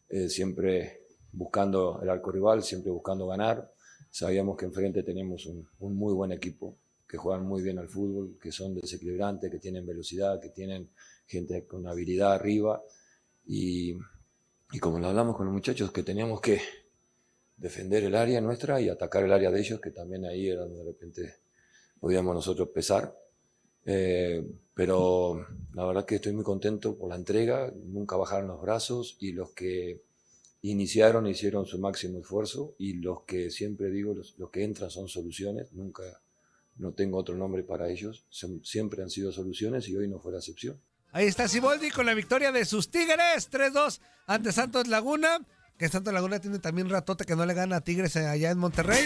[0.09, 3.73] eh, siempre buscando el arco rival, siempre buscando ganar.
[4.11, 8.37] Sabíamos que enfrente tenemos un, un muy buen equipo, que juegan muy bien al fútbol,
[8.39, 10.91] que son desequilibrantes, que tienen velocidad, que tienen
[11.25, 12.83] gente con habilidad arriba.
[13.45, 13.93] Y,
[14.71, 16.61] y como lo hablamos con los muchachos, que teníamos que
[17.57, 20.77] defender el área nuestra y atacar el área de ellos, que también ahí era donde
[20.79, 21.35] de repente
[22.03, 23.17] podíamos nosotros pesar.
[23.85, 29.15] Eh, pero la verdad que estoy muy contento por la entrega, nunca bajaron los brazos
[29.21, 30.01] y los que
[30.63, 35.07] iniciaron hicieron su máximo esfuerzo y los que siempre digo, los, los que entran son
[35.07, 36.03] soluciones, nunca,
[36.75, 40.33] no tengo otro nombre para ellos, Son- siempre han sido soluciones y hoy no fue
[40.33, 40.77] la excepción.
[41.13, 45.39] Ahí está Siboldi con la victoria de sus Tigres, 3-2 ante Santos Laguna.
[45.77, 49.05] Que Santos Laguna tiene también ratote que no le gana a Tigres allá en Monterrey.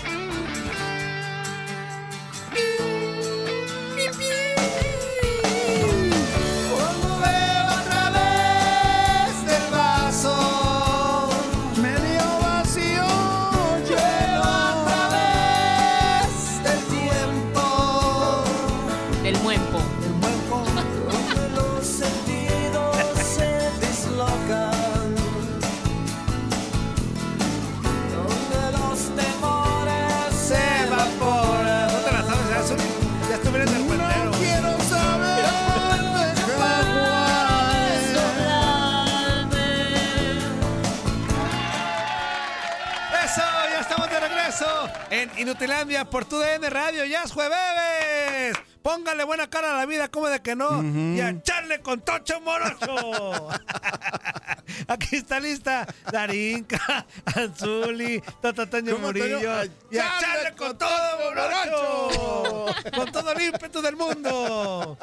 [47.23, 48.57] es jueves!
[48.81, 50.81] Póngale buena cara a la vida, ¿cómo de que no?
[51.15, 53.49] Y a echarle con Tocho Morocho.
[54.87, 57.05] Aquí está lista Darinka,
[57.35, 58.97] Anzuli, Tatataño.
[58.97, 59.51] Murillo.
[59.51, 60.89] A Y a echarle con todo
[61.23, 62.65] Morocho.
[62.95, 64.97] con todo el ímpetu del mundo.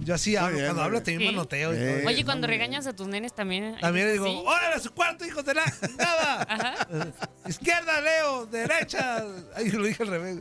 [0.00, 0.54] Yo así hablo.
[0.56, 1.04] bien, Cuando hablo bien.
[1.18, 2.08] también manoteo y Eh, todo.
[2.08, 3.76] Oye, cuando regañas a tus nenes también.
[3.80, 4.42] También digo, ¿Sí?
[4.44, 5.64] ¡órale a su cuarto, hijos de la
[5.96, 6.46] nada!
[6.48, 6.74] Ajá.
[7.48, 9.24] Izquierda, Leo, derecha.
[9.54, 10.38] Ahí lo dije al revés.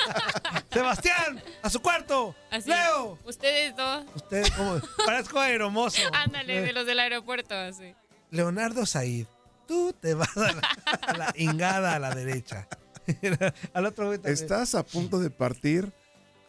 [0.72, 2.34] Sebastián, a su cuarto.
[2.50, 2.68] Así.
[2.70, 3.18] Leo.
[3.24, 4.04] Ustedes dos.
[4.14, 6.02] Usted, como, parezco aeromozo.
[6.12, 7.94] Ándale, de los del aeropuerto, así.
[8.30, 9.26] Leonardo Said,
[9.66, 10.62] tú te vas a la,
[11.02, 12.68] a la ingada a la derecha.
[13.74, 14.20] al otro güey.
[14.24, 15.92] Estás a punto de partir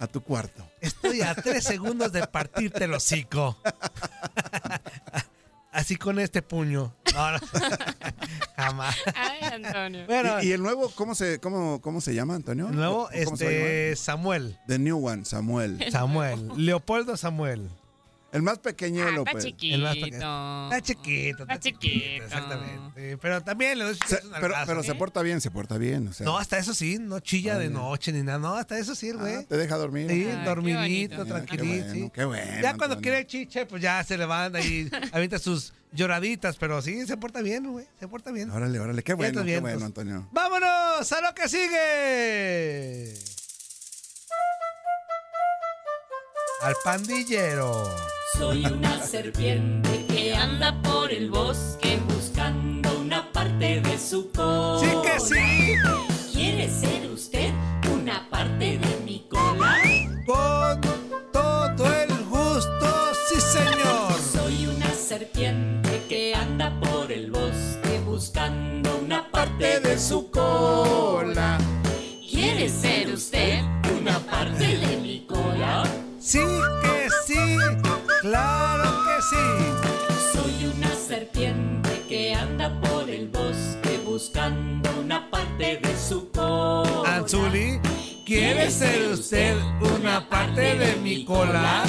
[0.01, 0.67] a tu cuarto.
[0.81, 3.55] Estoy a tres segundos de partirte el hocico.
[5.71, 6.91] Así con este puño.
[7.13, 7.37] No, no.
[8.57, 8.97] Jamás.
[9.15, 10.05] Ay, Antonio.
[10.07, 12.67] Bueno, ¿Y, y el nuevo, ¿cómo se, cómo, cómo se llama, Antonio?
[12.67, 14.57] el nuevo, este, Samuel.
[14.67, 15.85] The New One, Samuel.
[15.91, 16.49] Samuel.
[16.57, 17.69] Leopoldo Samuel.
[18.33, 19.43] El más pequeño Ah, pues.
[19.45, 19.75] chiquito.
[19.75, 20.63] El más pequeño.
[20.71, 21.89] Está chiquito, está, Está chiquito.
[21.89, 22.23] chiquito.
[22.25, 23.17] Exactamente.
[23.17, 26.07] Pero también le doy Se- pero, pero se porta bien, se porta bien.
[26.07, 28.39] O sea, No, hasta eso sí, no chilla de noche ni nada.
[28.39, 29.35] No, hasta eso sí, el güey.
[29.35, 30.09] Ah, te deja dormir.
[30.09, 31.85] Sí, Ay, dormidito, qué tranquilito.
[31.87, 32.11] bueno, sí.
[32.13, 36.55] qué bueno, ya cuando quiere chiche, pues ya se levanta y avienta sus lloraditas.
[36.57, 37.85] Pero sí, se porta bien, güey.
[37.99, 38.49] Se porta bien.
[38.49, 40.29] Órale, órale, qué bueno, qué bueno, Antonio.
[40.31, 43.13] ¡Vámonos a lo que sigue!
[46.63, 47.89] Al pandillero.
[48.37, 54.79] Soy una serpiente que anda por el bosque buscando una parte de su cola.
[54.79, 56.31] ¡Sí que sí!
[56.31, 57.51] ¿Quiere ser usted
[57.91, 59.75] una parte de mi cola?
[60.27, 60.81] Con
[61.31, 64.13] todo el gusto, sí, señor.
[64.31, 71.57] Soy una serpiente que anda por el bosque buscando una parte de su cola.
[72.29, 73.61] ¿Quiere ser usted
[73.99, 75.83] una parte de mi cola?
[76.31, 76.39] Sí
[76.81, 77.57] que sí,
[78.21, 80.31] claro que sí.
[80.31, 87.17] Soy una serpiente que anda por el bosque buscando una parte de su cola.
[87.17, 87.81] Anzuli,
[88.25, 89.57] ¿quiere ser usted
[89.99, 91.83] una parte de mi cola?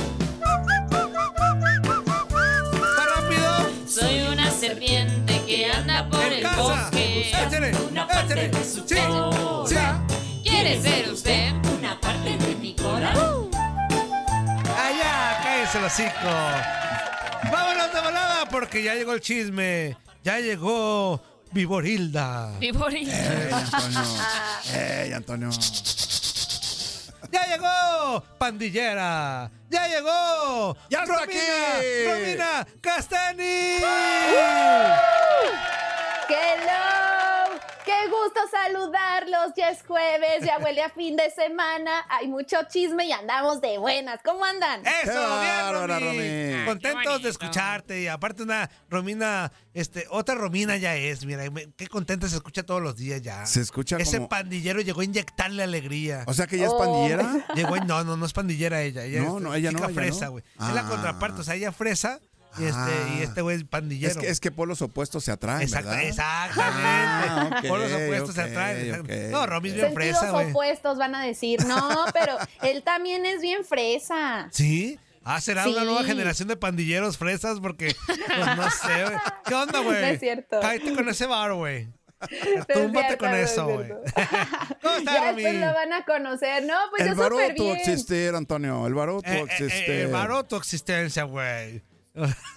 [3.86, 7.28] Soy una serpiente que anda por el bosque.
[7.28, 8.48] Échale, Una parte échale.
[8.48, 8.96] de su Sí,
[9.68, 10.42] sí.
[10.42, 11.11] ¿Quiere ser
[15.92, 17.50] hocico.
[17.50, 19.96] Vámonos de volada porque ya llegó el chisme.
[20.24, 21.20] Ya llegó
[21.52, 22.58] Viborilda.
[22.58, 23.10] Viboril.
[23.10, 24.00] Ey, Antonio.
[24.74, 25.50] Ey, Antonio.
[27.30, 28.22] ¡Ya llegó!
[28.36, 29.50] ¡Pandillera!
[29.70, 30.76] ¡Ya llegó!
[30.90, 31.42] ¡Ya está Romina,
[31.78, 32.04] aquí!
[32.06, 33.78] ¡Romina Castani!
[33.78, 35.71] ¡Hello!
[37.92, 39.52] ¡Qué gusto saludarlos!
[39.56, 43.76] Ya es jueves, ya huele a fin de semana, hay mucho chisme y andamos de
[43.78, 44.20] buenas.
[44.24, 44.80] ¿Cómo andan?
[44.80, 44.90] ¡Eso!
[45.04, 46.52] ¡Qué bien, bárbara, Romy!
[46.52, 46.64] Romy!
[46.66, 51.44] Contentos de escucharte y aparte una Romina, este, otra Romina ya es, mira,
[51.76, 53.44] qué contenta se escucha todos los días ya.
[53.46, 54.28] Se escucha Ese como...
[54.28, 56.24] pandillero llegó a inyectarle alegría.
[56.26, 56.78] O sea que ya es Oh.
[56.78, 57.46] pandillera.
[57.54, 59.04] Llegó no, no, no es pandillera ella.
[59.04, 60.30] ella No, es, no, ella no, chica ella fresa, no.
[60.32, 60.44] güey.
[60.58, 60.88] Es la Ah.
[60.88, 62.20] contraparte, o sea, ella fresa
[62.58, 63.14] y este, Ah.
[63.18, 64.12] y este güey es pandillero.
[64.12, 66.02] Es que, es que polos opuestos se atraen, Exacta- ¿verdad?
[66.08, 66.82] exactamente.
[66.84, 69.30] Ah, ok, Por los opuestos se atraen.
[69.30, 70.50] no, Romy es bien Sentidos fresa, güey.
[70.50, 74.48] opuestos van a decir, no, pero él también es bien fresa.
[74.50, 74.98] ¿Sí?
[75.24, 79.16] Ah, será una nueva generación de pandilleros fresas porque, pues no sé, güey.
[79.46, 80.00] ¿Qué onda, güey?
[80.00, 80.58] No es cierto.
[80.60, 81.88] Cállate con ese bar, güey.
[82.72, 83.88] Túmbate con eso, güey.
[84.82, 85.42] ¿Cómo estás, Ya Romy?
[85.42, 86.64] después lo van a conocer.
[86.64, 87.76] No, pues el yo súper baroto bien.
[87.76, 88.86] existir, Antonio.
[88.86, 89.90] El baroto Eh, eh, existir.
[89.90, 91.82] eh, varó tu existencia, güey.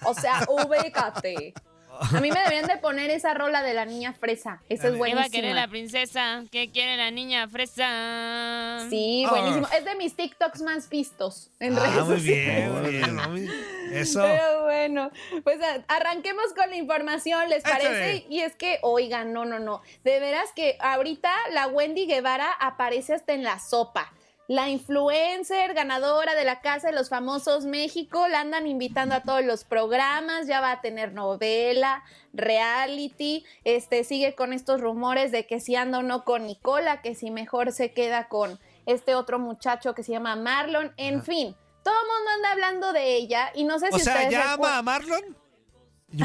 [0.04, 1.54] O sea, ubícate.
[1.98, 4.60] A mí me deberían de poner esa rola de la niña fresa.
[4.68, 5.22] Esa es ¿Qué buenísima.
[5.22, 6.44] va a querer la princesa?
[6.52, 8.86] ¿Qué quiere la niña fresa?
[8.90, 9.30] Sí, Ah.
[9.30, 9.66] buenísimo.
[9.76, 13.12] Es de mis TikToks más vistos en redes Ah, muy bien, sociales.
[13.28, 13.52] muy bien.
[13.92, 14.20] Eso.
[14.22, 15.10] Pero bueno,
[15.42, 17.84] pues arranquemos con la información, ¿les Échale.
[17.84, 18.26] parece?
[18.28, 19.80] Y es que, oigan, no, no, no.
[20.04, 24.12] De veras que ahorita la Wendy Guevara aparece hasta en la sopa.
[24.48, 29.44] La influencer ganadora de la Casa de los Famosos México la andan invitando a todos
[29.44, 35.58] los programas, ya va a tener novela, reality, este sigue con estos rumores de que
[35.58, 39.94] si anda o no con Nicola, que si mejor se queda con este otro muchacho
[39.94, 43.80] que se llama Marlon, en fin, todo el mundo anda hablando de ella y no
[43.80, 45.36] sé si O sea, ustedes ¿ya ama a Marlon?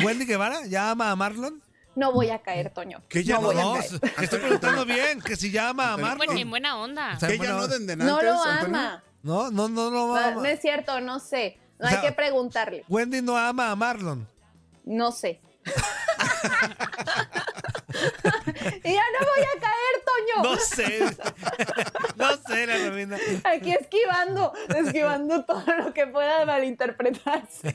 [0.05, 0.67] ¿Wendy Guevara?
[0.67, 1.61] ¿Ya ama a Marlon?
[1.95, 3.01] No voy a caer, Toño.
[3.09, 4.13] Que ya no no, voy a No, caer.
[4.23, 6.37] estoy preguntando bien, que si ya ama a Bueno, Marlon.
[6.37, 7.13] en buena onda.
[7.15, 9.03] O sea, Que ya no den de No lo ama.
[9.23, 10.31] No, no, no, no No, ama.
[10.31, 11.57] no es cierto, no sé.
[11.79, 12.85] No O hay sea- que preguntarle.
[12.87, 14.27] Wendy no ama a Marlon.
[14.85, 15.41] No sé.
[18.83, 20.43] y ya no voy a caer, Toño.
[20.43, 20.99] No sé.
[22.15, 23.17] no sé, la Romina.
[23.43, 27.73] Aquí esquivando, esquivando todo lo que pueda malinterpretarse.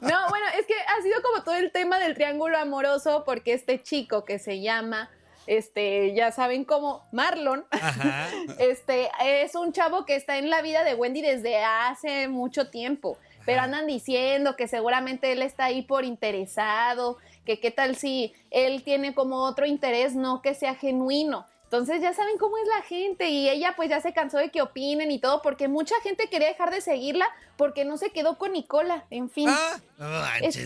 [0.00, 3.82] No, bueno, es que ha sido como todo el tema del triángulo amoroso, porque este
[3.82, 5.10] chico que se llama,
[5.48, 8.28] este, ya saben cómo, Marlon, Ajá.
[8.58, 13.16] este, es un chavo que está en la vida de Wendy desde hace mucho tiempo.
[13.46, 18.82] Pero andan diciendo que seguramente él está ahí por interesado, que qué tal si él
[18.84, 21.46] tiene como otro interés, no que sea genuino.
[21.64, 24.60] Entonces ya saben cómo es la gente y ella pues ya se cansó de que
[24.60, 28.52] opinen y todo porque mucha gente quería dejar de seguirla porque no se quedó con
[28.52, 29.06] Nicola.
[29.10, 30.58] En fin, Ah, no es.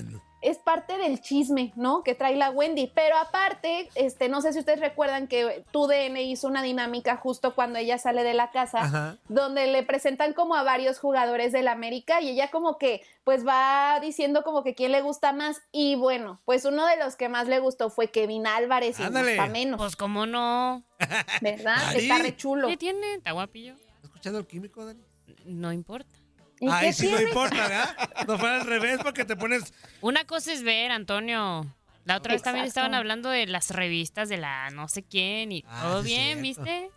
[0.42, 2.02] Es parte del chisme, ¿no?
[2.02, 2.90] Que trae la Wendy.
[2.94, 7.55] Pero aparte, este, no sé si ustedes recuerdan que tu DN hizo una dinámica justo
[7.55, 9.16] cuando ella sale de la casa, Ajá.
[9.28, 13.98] donde le presentan como a varios jugadores del América y ella como que pues va
[14.00, 15.62] diciendo como que quién le gusta más.
[15.70, 19.37] Y bueno, pues uno de los que más le gustó fue Kevin Álvarez y Ándale.
[19.37, 20.83] para menos, Pues cómo no.
[21.40, 21.94] ¿verdad?
[21.96, 22.68] Está re chulo.
[22.68, 23.14] ¿Qué tiene?
[23.14, 23.74] ¿Está guapillo?
[23.98, 25.00] ¿Has escuchado el químico, Dani?
[25.44, 26.14] No importa.
[26.62, 28.11] ¿Y Ay, sí, no importa, ¿verdad?
[28.29, 29.75] No fuera al revés porque te pones.
[30.01, 31.66] Una cosa es ver, Antonio.
[32.05, 35.64] La otra vez también estaban hablando de las revistas de la no sé quién y
[35.68, 36.62] Ah, todo bien, cierto.
[36.64, 36.90] ¿viste?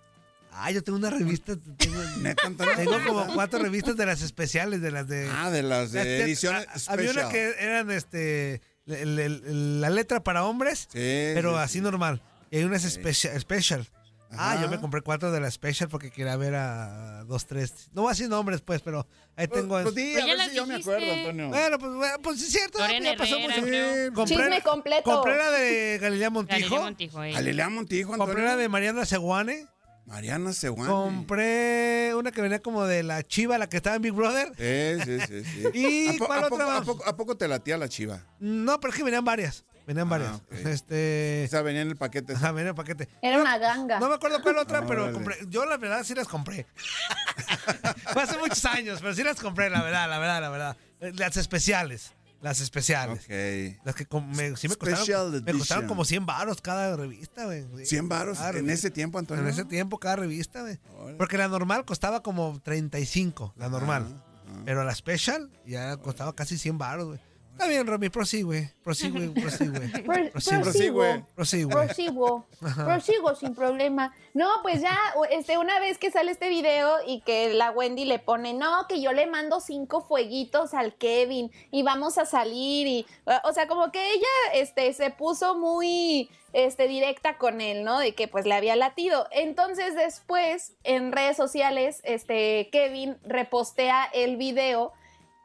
[0.51, 1.54] Ah, yo tengo una revista.
[1.78, 2.75] Tengo, Neta, Antonio.
[2.75, 5.30] tengo como cuatro revistas de las especiales, de las de.
[5.32, 7.32] Ah, de las de Las- las- ediciones a- Había una special.
[7.32, 11.82] que eran este la letra para hombres, Sí, pero sí, así sí.
[11.82, 12.21] normal.
[12.51, 13.88] Y hay unas special.
[14.31, 17.89] Ah, yo me compré cuatro de la special porque quería ver a dos, tres.
[17.93, 19.07] No voy a decir nombres, pues, pero
[19.38, 19.81] ahí Pues, tengo.
[19.81, 21.47] pues di, Pues a ver si yo me acuerdo, Antonio.
[21.49, 22.79] Bueno, pues, bueno, pues sí es cierto.
[22.79, 23.67] Lorena ya pasó Herrera, mucho.
[23.67, 24.13] creo.
[24.13, 25.03] Compré, Chisme completo.
[25.03, 26.59] compré la de Galilea Montijo.
[26.59, 27.31] Galilea Montijo, eh.
[27.31, 28.25] Galilea Montijo, Antonio.
[28.33, 29.67] compré la de Mariana Seguane.
[30.05, 30.89] Mariana Seguane.
[30.89, 34.49] Compré una que venía como de la chiva, la que estaba en Big Brother.
[34.57, 35.63] Sí, sí, sí, sí.
[35.73, 36.81] ¿Y ¿A, po- cuál a otra poco, más?
[36.81, 38.21] a, poco, a poco te latía la chiva?
[38.39, 39.63] No, pero es que venían varias.
[39.88, 40.41] Venían Ah, varias.
[40.65, 41.43] Este.
[41.48, 42.34] O sea, venía en el paquete.
[42.34, 43.08] Ajá, venía el paquete.
[43.21, 44.00] Era una ganga.
[44.00, 45.38] No me acuerdo cuál otra, Ah, pero compré.
[45.48, 46.65] Yo la verdad sí las compré.
[48.13, 50.78] Fue hace muchos años, pero sí las compré, la verdad, la verdad, la verdad.
[51.00, 52.13] Las especiales.
[52.41, 53.24] Las especiales.
[53.24, 53.80] Ok.
[53.86, 57.65] Las que me, sí me costaron, me costaron como 100 baros cada revista, güey.
[57.80, 58.74] Sí, 100 varos cada en revista.
[58.74, 59.43] ese tiempo, Antonio.
[59.43, 60.78] En ese tiempo cada revista, güey.
[61.17, 64.24] Porque la normal costaba como 35, la normal.
[64.63, 67.19] Pero la special ya costaba casi 100 baros, güey.
[67.55, 70.03] Está bien, Romy, prosigue, prosigue, prosigue.
[70.03, 71.03] Pro- Prosigue, prosigo.
[71.35, 71.67] prosigue.
[71.73, 74.13] Prosigo, prosigo sin problema.
[74.33, 74.97] No, pues ya,
[75.31, 79.01] este, una vez que sale este video y que la Wendy le pone, no, que
[79.01, 83.05] yo le mando cinco fueguitos al Kevin y vamos a salir y,
[83.45, 87.99] o sea, como que ella, este, se puso muy, este, directa con él, ¿no?
[87.99, 89.29] De que pues le había latido.
[89.31, 94.91] Entonces después, en redes sociales, este, Kevin repostea el video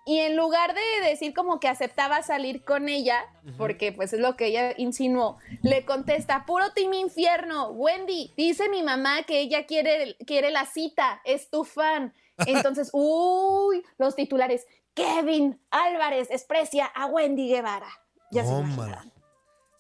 [0.06, 3.22] y en lugar de decir como que aceptaba salir con ella,
[3.56, 8.82] porque pues es lo que ella insinuó, le contesta, puro team infierno, Wendy, dice mi
[8.82, 12.14] mamá que ella quiere, quiere la cita, es tu fan.
[12.46, 17.90] Entonces, uy, los titulares, Kevin Álvarez desprecia a Wendy Guevara.
[18.30, 19.04] Ya se Tómala.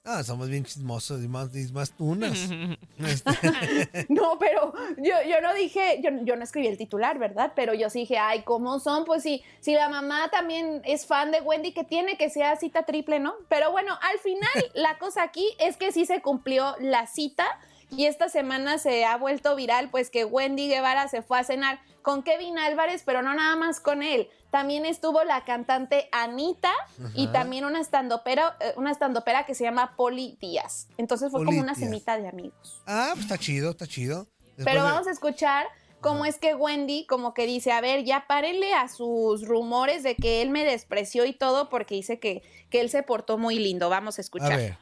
[0.02, 2.32] Ah, somos bien chismosos y más, y más tunas.
[2.98, 3.30] Este,
[4.08, 7.52] No, pero yo, yo no dije, yo, yo no escribí el titular, ¿verdad?
[7.54, 9.04] Pero yo sí dije, ay, ¿cómo son?
[9.04, 12.84] Pues si, si la mamá también es fan de Wendy, que tiene que sea cita
[12.84, 13.34] triple, ¿no?
[13.48, 17.46] Pero bueno, al final la cosa aquí es que sí se cumplió la cita
[17.90, 21.80] Y esta semana se ha vuelto viral, pues que Wendy Guevara se fue a cenar
[22.02, 24.28] con Kevin Álvarez, pero no nada más con él.
[24.50, 26.72] También estuvo la cantante Anita
[27.14, 30.88] y también una estandopera, eh, una estandopera que se llama Poli Díaz.
[30.98, 31.88] Entonces fue Poli como una Díaz.
[31.90, 32.82] cenita de amigos.
[32.86, 34.26] Ah, pues está chido, está chido.
[34.56, 35.66] Después Pero de- vamos a escuchar
[36.00, 40.14] cómo es que Wendy como que dice, a ver, ya párenle a sus rumores de
[40.16, 43.88] que él me despreció y todo porque dice que, que él se portó muy lindo.
[43.90, 44.52] Vamos a escuchar.
[44.52, 44.78] A ver.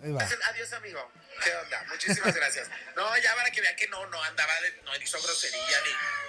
[0.00, 0.22] Ahí va.
[0.22, 0.98] Adiós, amigo.
[1.42, 1.84] ¿Qué onda?
[1.88, 2.70] Muchísimas gracias.
[2.96, 5.78] No, ya para que vean que no, no andaba, de, no hizo grosería,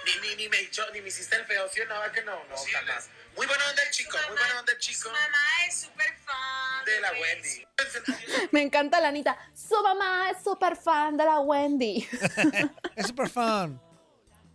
[0.04, 1.98] ni, ni, ni, ni me echó, ni me hiciste el feo, ¿sí o no?
[1.98, 2.44] ¿Va que no?
[2.44, 3.08] No, jamás.
[3.36, 5.10] Muy buena onda el chico, muy buena onda el chico.
[5.10, 7.66] mamá es súper fan de la Wendy.
[8.52, 9.36] Me encanta la Anita.
[9.54, 12.08] Su mamá es súper fan de la Wendy.
[12.96, 13.80] es súper fan.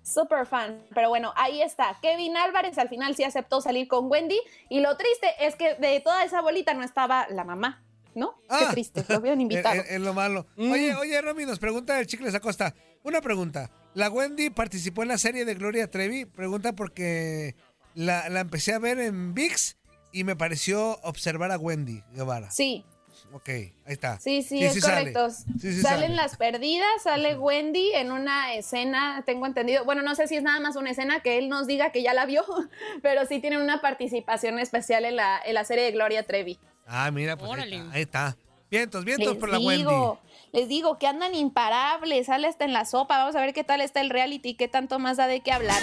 [0.04, 0.84] Súper fan.
[0.96, 2.00] Pero bueno, ahí está.
[2.02, 4.42] Kevin Álvarez al final sí aceptó salir con Wendy.
[4.70, 7.84] Y lo triste es que de toda esa bolita no estaba la mamá.
[8.15, 8.36] ¿No?
[8.41, 8.69] Qué Ah.
[8.71, 9.04] triste.
[9.08, 9.82] Lo habían invitado.
[9.82, 10.45] Es, es lo malo.
[10.58, 12.74] Oye, oye, Romy, nos pregunta el Chicles Acosta.
[13.04, 13.71] Una pregunta.
[13.93, 16.26] ¿La Wendy participó en la serie de Gloria Trevi?
[16.26, 17.56] Pregunta porque
[17.95, 19.78] la, la empecé a ver en VIX
[20.13, 22.52] y me pareció observar a Wendy Guevara.
[22.52, 22.86] Sí.
[23.34, 24.19] Ok, ahí está.
[24.19, 25.13] Sí, sí, es sale.
[25.13, 25.30] correcto.
[25.30, 26.15] Sí, sí Salen sale.
[26.15, 29.86] las perdidas, sale Wendy en una escena, tengo entendido.
[29.86, 32.13] Bueno, no sé si es nada más una escena que él nos diga que ya
[32.13, 32.43] la vio,
[33.02, 36.60] pero sí tienen una participación especial en la, en la serie de Gloria Trevi.
[36.94, 38.38] Ah, mira, pues ahí está, ahí está.
[38.70, 39.78] Vientos, vientos Les por la Wendy.
[39.78, 40.20] digo,
[40.52, 43.18] les digo que andan imparables, sale hasta en la sopa.
[43.18, 45.82] Vamos a ver qué tal está el reality, qué tanto más da de qué hablar.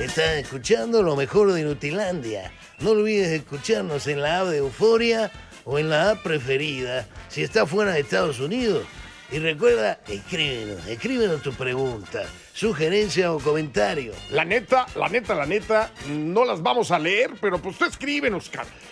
[0.00, 2.50] Estás escuchando lo mejor de Nutilandia.
[2.80, 5.30] No olvides escucharnos en la app de Euforia
[5.64, 8.84] o en la app preferida si estás fuera de Estados Unidos.
[9.30, 14.12] Y recuerda, escríbenos, escríbenos tu pregunta, sugerencia o comentario.
[14.30, 18.48] La neta, la neta, la neta, no las vamos a leer, pero pues tú escríbenos.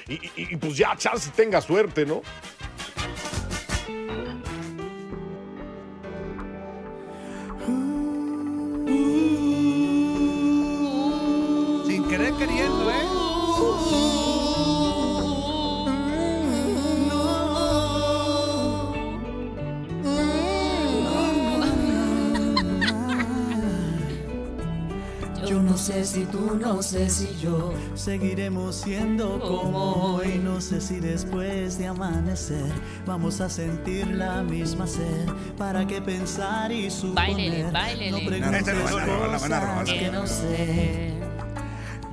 [0.09, 2.23] Y, y- y, pues ya, chance tenga suerte, ¿no?
[11.87, 13.12] Sin querer queriendo, ¿eh?
[25.73, 27.73] No sé si tú, no sé si yo.
[27.95, 30.39] Seguiremos siendo como hoy.
[30.39, 32.71] No sé si después de amanecer
[33.07, 35.29] vamos a sentir la misma sed.
[35.57, 37.15] ¿Para qué pensar y suponer?
[37.15, 38.11] Báilele, báilele.
[38.11, 41.15] No preguntes cosas Que no sé.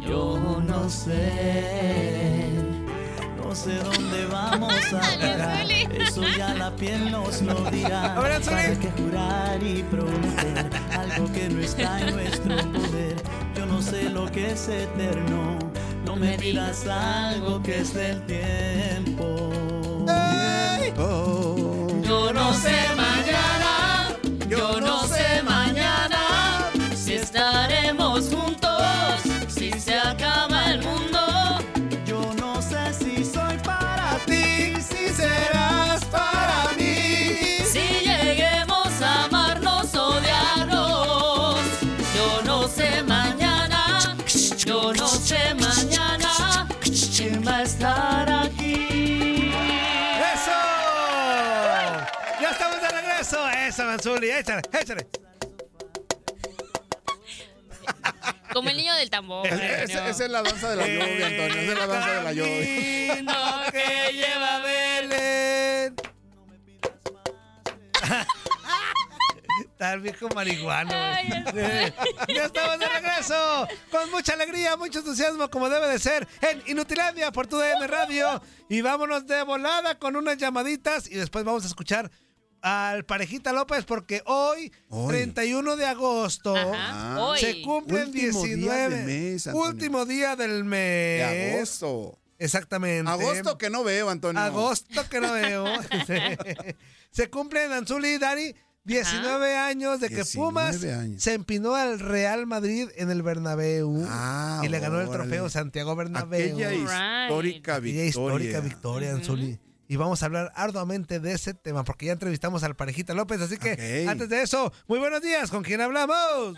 [0.08, 2.50] Yo no sé.
[3.44, 5.70] No sé dónde vamos a parar.
[5.70, 8.16] Eso ya la piel nos lo dirá.
[8.16, 13.39] ¿Para qué jurar y prometer algo que no está en nuestro poder?
[13.70, 15.58] No sé lo que es eterno.
[16.06, 19.50] No me digas algo que es del tiempo.
[20.98, 21.39] Yo
[54.40, 55.08] ¡Échale, échale!
[58.54, 59.46] Como el niño del tambor.
[59.46, 59.90] Es-.
[59.94, 61.60] Esa es la danza de la lluvia, Antonio.
[61.60, 63.08] Esa es la danza de la lluvia.
[63.08, 63.34] Camino
[63.72, 65.96] que lleva Belén.
[69.78, 70.92] Tal viejo marihuano.
[70.94, 71.30] Ay.
[71.56, 71.94] Eh,
[72.28, 73.68] ya estamos de regreso.
[73.92, 78.42] Con mucha alegría, mucho entusiasmo, como debe de ser, en Inutilandia por tu DN Radio.
[78.70, 82.10] Y vámonos de volada con unas llamaditas y después vamos a escuchar
[82.62, 85.08] al Parejita López porque hoy, Hoy.
[85.10, 87.40] 31 de agosto, Ajá, hoy.
[87.40, 88.96] se cumplen Último día 19.
[88.96, 89.70] del mes, Antonio.
[89.70, 91.20] último día del mes.
[91.20, 92.20] De agosto.
[92.38, 93.12] Exactamente.
[93.12, 94.42] Agosto que no veo, Antonio.
[94.42, 95.66] Agosto que no veo.
[97.12, 101.22] se cumplen Anzuli y Dari 19 años de que 19 Pumas años.
[101.22, 105.96] se empinó al Real Madrid en el Bernabéu Ah, y le ganó el trofeo Santiago
[105.96, 106.56] Bernabéu.
[106.56, 108.06] Aquella histórica Aquella victoria.
[108.06, 109.60] histórica victoria, Anzuli.
[109.92, 113.42] Y vamos a hablar arduamente de ese tema porque ya entrevistamos al Parejita López.
[113.42, 115.50] Así que antes de eso, muy buenos días.
[115.50, 116.54] ¿Con quién hablamos?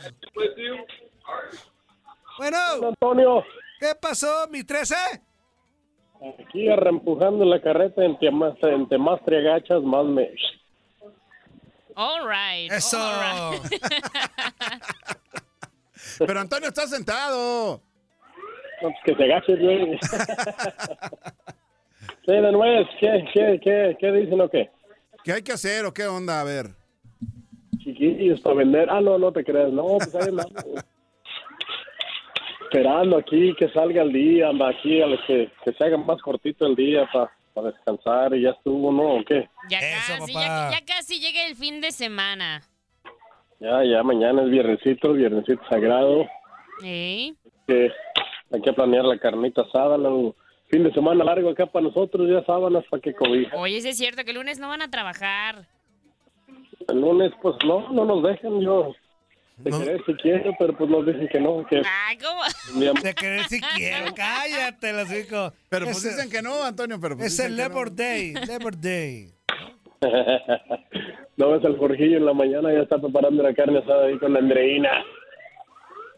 [2.38, 2.58] Bueno,
[2.90, 3.42] Antonio,
[3.80, 4.96] ¿qué pasó, mi 13?
[6.44, 10.30] aquí reempujando la carreta, entre más, entre más te agachas, más me...
[11.96, 12.70] All right.
[12.70, 12.98] Eso.
[13.00, 13.82] all right.
[16.20, 17.82] Pero Antonio está sentado.
[18.82, 19.98] No, pues que te agaches, güey.
[22.26, 24.70] sí, de nuevo, ¿qué, qué, qué, qué dicen o qué?
[25.24, 26.42] ¿Qué hay que hacer o qué onda?
[26.42, 26.68] A ver.
[27.78, 28.90] Chiquillos para vender.
[28.90, 29.72] Ah, no, no te creas.
[29.72, 30.54] No, pues ahí andamos.
[32.64, 36.22] Esperando aquí que salga el día, anda aquí a los que, que se haga más
[36.22, 37.10] cortito el día
[37.54, 39.16] para descansar y ya estuvo, ¿no?
[39.16, 39.50] ¿O qué?
[39.70, 42.62] Ya casi, ya, ya casi llega el fin de semana.
[43.60, 46.26] Ya, ya, mañana es viernesito, viernesito sagrado.
[46.84, 47.34] ¿Eh?
[47.68, 47.92] Que
[48.52, 50.34] hay que planear la carnita asada, ¿no?
[50.72, 53.58] Fin de semana largo acá para nosotros, ya sábanas para que cobija.
[53.58, 55.68] Oye, sí es cierto que el lunes no van a trabajar.
[56.88, 58.96] El lunes, pues no, no nos dejan, yo.
[59.58, 61.82] De querer si quiero, pero pues nos dicen que no, que...
[62.08, 62.42] Ay, ¿cómo?
[63.04, 65.54] De querer si quiero, cállate, los hijos.
[65.68, 67.64] Pero pues dicen que no, Antonio, pero pues Es el no.
[67.64, 69.30] Labor Day, Labor Day.
[71.38, 74.34] no ves al Jorgillo en la mañana, ya está preparando la carne asada ahí con
[74.34, 74.90] la Andreina.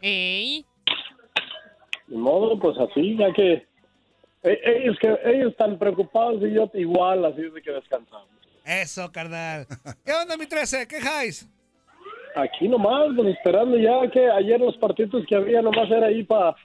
[0.02, 0.64] ¿Ey?
[2.08, 3.66] Ni modo, pues así, ya que...
[4.44, 8.28] e- Ellos, que ellos están preocupados y yo igual, así es de que descansamos.
[8.66, 9.66] Eso, carnal.
[10.06, 10.88] ¿Qué onda, mi 13?
[10.88, 11.50] ¿Qué jais?
[12.36, 16.56] Aquí nomás, pues esperando ya que ayer los partidos que había nomás era ahí para...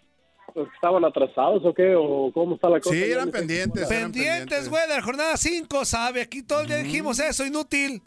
[0.75, 1.95] ¿Estaban atrasados o qué?
[1.95, 2.95] ¿O cómo está la cosa?
[2.95, 3.89] Sí, eran pendientes.
[3.89, 6.23] eran Pendientes, güey, de la jornada 5, ¿sabe?
[6.23, 8.01] Aquí todo el día dijimos eso, inútil.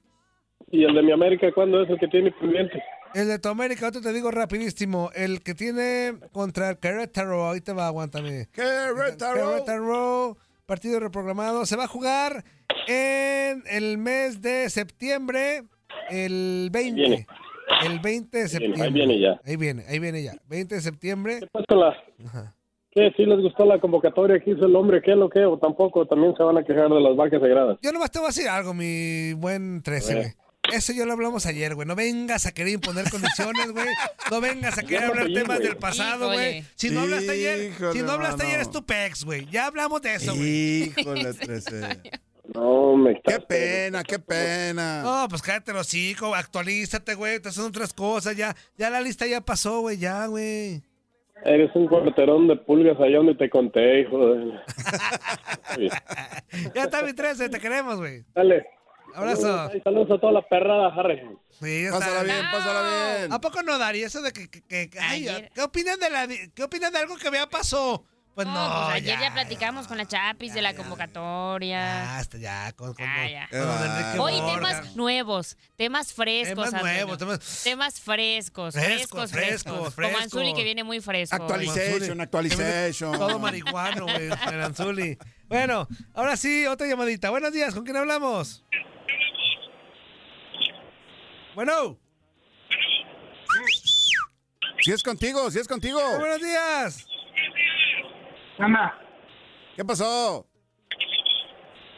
[0.72, 2.82] ¿Y el de mi América cuándo es el que tiene pendiente?
[3.14, 5.10] El de tu América, otro te digo rapidísimo.
[5.14, 8.48] El que tiene contra el Querétaro, ahí te va, aguántame.
[8.54, 9.52] Querétaro.
[9.52, 11.66] Querétaro, partido reprogramado.
[11.66, 12.44] Se va a jugar
[12.88, 15.64] en el mes de septiembre,
[16.10, 17.02] el 20.
[17.02, 17.28] viene.
[17.86, 18.82] El 20 de septiembre.
[18.84, 19.40] ahí viene ya.
[19.46, 20.34] Ahí viene, ahí viene ya.
[20.48, 21.40] 20 de septiembre.
[21.52, 21.96] Pues con la-
[22.94, 23.10] ¿Qué?
[23.16, 25.02] ¿Sí les gustó la convocatoria que hizo el hombre?
[25.02, 25.46] ¿Qué lo que?
[25.46, 26.06] ¿O tampoco?
[26.06, 27.78] También se van a quejar de las vacas sagradas.
[27.82, 30.24] Yo nomás te voy a decir algo, mi buen 13, A ver.
[30.26, 30.36] güey.
[30.72, 31.88] Eso ya lo hablamos ayer, güey.
[31.88, 33.88] No vengas a querer imponer condiciones, güey.
[34.30, 36.64] No vengas a querer hablar temas del pasado, güey.
[36.76, 39.46] Si no hablaste ayer, Híjole, si no hablaste ayer es tu pex, güey.
[39.52, 40.94] Ya hablamos de eso, güey.
[40.98, 42.02] Híjole, 13.
[42.54, 45.04] No, me Qué pena, qué pena.
[45.04, 47.40] No, pues cállate los hocico, actualízate, güey.
[47.40, 48.56] Te hacen otras cosas, ya.
[48.78, 50.82] Ya la lista ya pasó, güey, ya, güey.
[51.44, 54.52] Eres un cuarterón de pulgas allá donde te conté, hijo de...
[56.76, 58.24] Ya está mi 13, te queremos, güey.
[58.36, 58.64] Dale.
[59.16, 59.42] Abrazo.
[59.42, 61.22] Saludos, ay, saludos a toda la perrada, Harry.
[61.60, 63.34] Sí, Pásala bien, pásala bien.
[63.34, 64.04] ¿A poco no, Dari?
[64.04, 65.28] Eso de que, que- que- ay.
[65.54, 68.06] ¿qué opinan de la qué opinan de algo que ya pasó?
[68.34, 71.78] Pues no, No, pues ayer ya, ya, platicamos con la Chapis de la convocatoria.
[71.80, 73.48] ya, hasta ya, con, con, Ah,
[74.16, 76.70] con Hoy temas nuevos, temas frescos.
[76.70, 80.18] Temas nuevos, temas- Temas frescos, Frescos, frescos, frescos, Como.
[80.18, 81.36] Anzuli que viene muy fresco.
[81.36, 83.12] Actualization, actualization.
[83.18, 85.18] Todo marihuano, güey, el Anzuli.
[85.50, 87.30] Bueno, ahora sí, otra llamadita.
[87.32, 88.64] Buenos días, ¿con quién hablamos?
[91.64, 91.96] Bueno,
[94.80, 96.00] Si es contigo, si es contigo.
[96.18, 97.08] buenos días.
[98.58, 98.98] Ana,
[99.76, 100.48] ¿Qué pasó?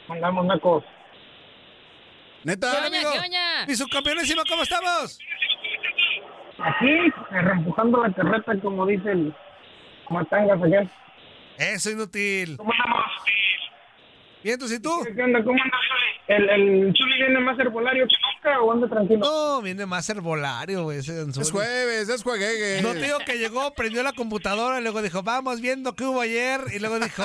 [0.09, 0.85] mandamos una cosa.
[2.43, 2.71] ¿Neta?
[2.73, 3.65] ¿Qué oña, qué oña?
[3.65, 5.17] Mi subcampeonísimo, ¿cómo estamos?
[6.59, 9.33] Aquí, reempujando la carreta, como dice el
[10.09, 10.85] Matangas allá.
[11.57, 12.57] Eso, inútil.
[12.57, 13.05] ¿Cómo andamos?
[14.43, 14.91] Bien, ¿tú y tú?
[15.15, 15.43] ¿Qué onda?
[15.43, 16.03] ¿Cómo andas, Zuli?
[16.27, 19.19] ¿El, el Chuli viene más herbolario que nunca o anda tranquilo?
[19.19, 20.99] No, viene más herbolario, güey.
[20.99, 22.81] Es jueves, es jueguegue.
[22.81, 26.21] No te digo que llegó, prendió la computadora y luego dijo, vamos viendo qué hubo
[26.21, 26.61] ayer.
[26.73, 27.23] Y luego dijo,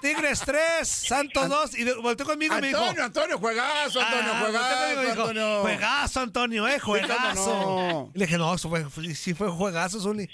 [0.00, 1.78] Tigres 3, Santos 2.
[1.78, 5.60] Y volteó conmigo y me dijo, Antonio, Antonio, juegazo, Antonio, Ah, conmigo juegazo, dijo, Antonio.
[5.62, 7.50] Juegazo, Antonio, eh, juegazo.
[7.90, 8.10] no.
[8.14, 10.28] Y le dije, no, eso fue, sí fue juegazo, Zuli.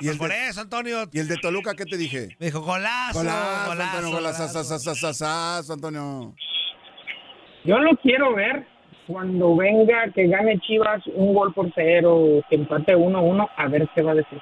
[0.00, 1.08] Y el Por de- eso, Antonio.
[1.12, 2.36] ¿Y el de Toluca qué te dije?
[2.40, 4.74] Me dijo, golazo, Golazo, golazo, Antonio, golazo, golazo.
[5.70, 6.34] Antonio.
[7.64, 8.66] Yo lo quiero ver
[9.12, 14.02] cuando venga que gane Chivas un gol por cero, que empate 1-1, a ver qué
[14.02, 14.40] va a decir.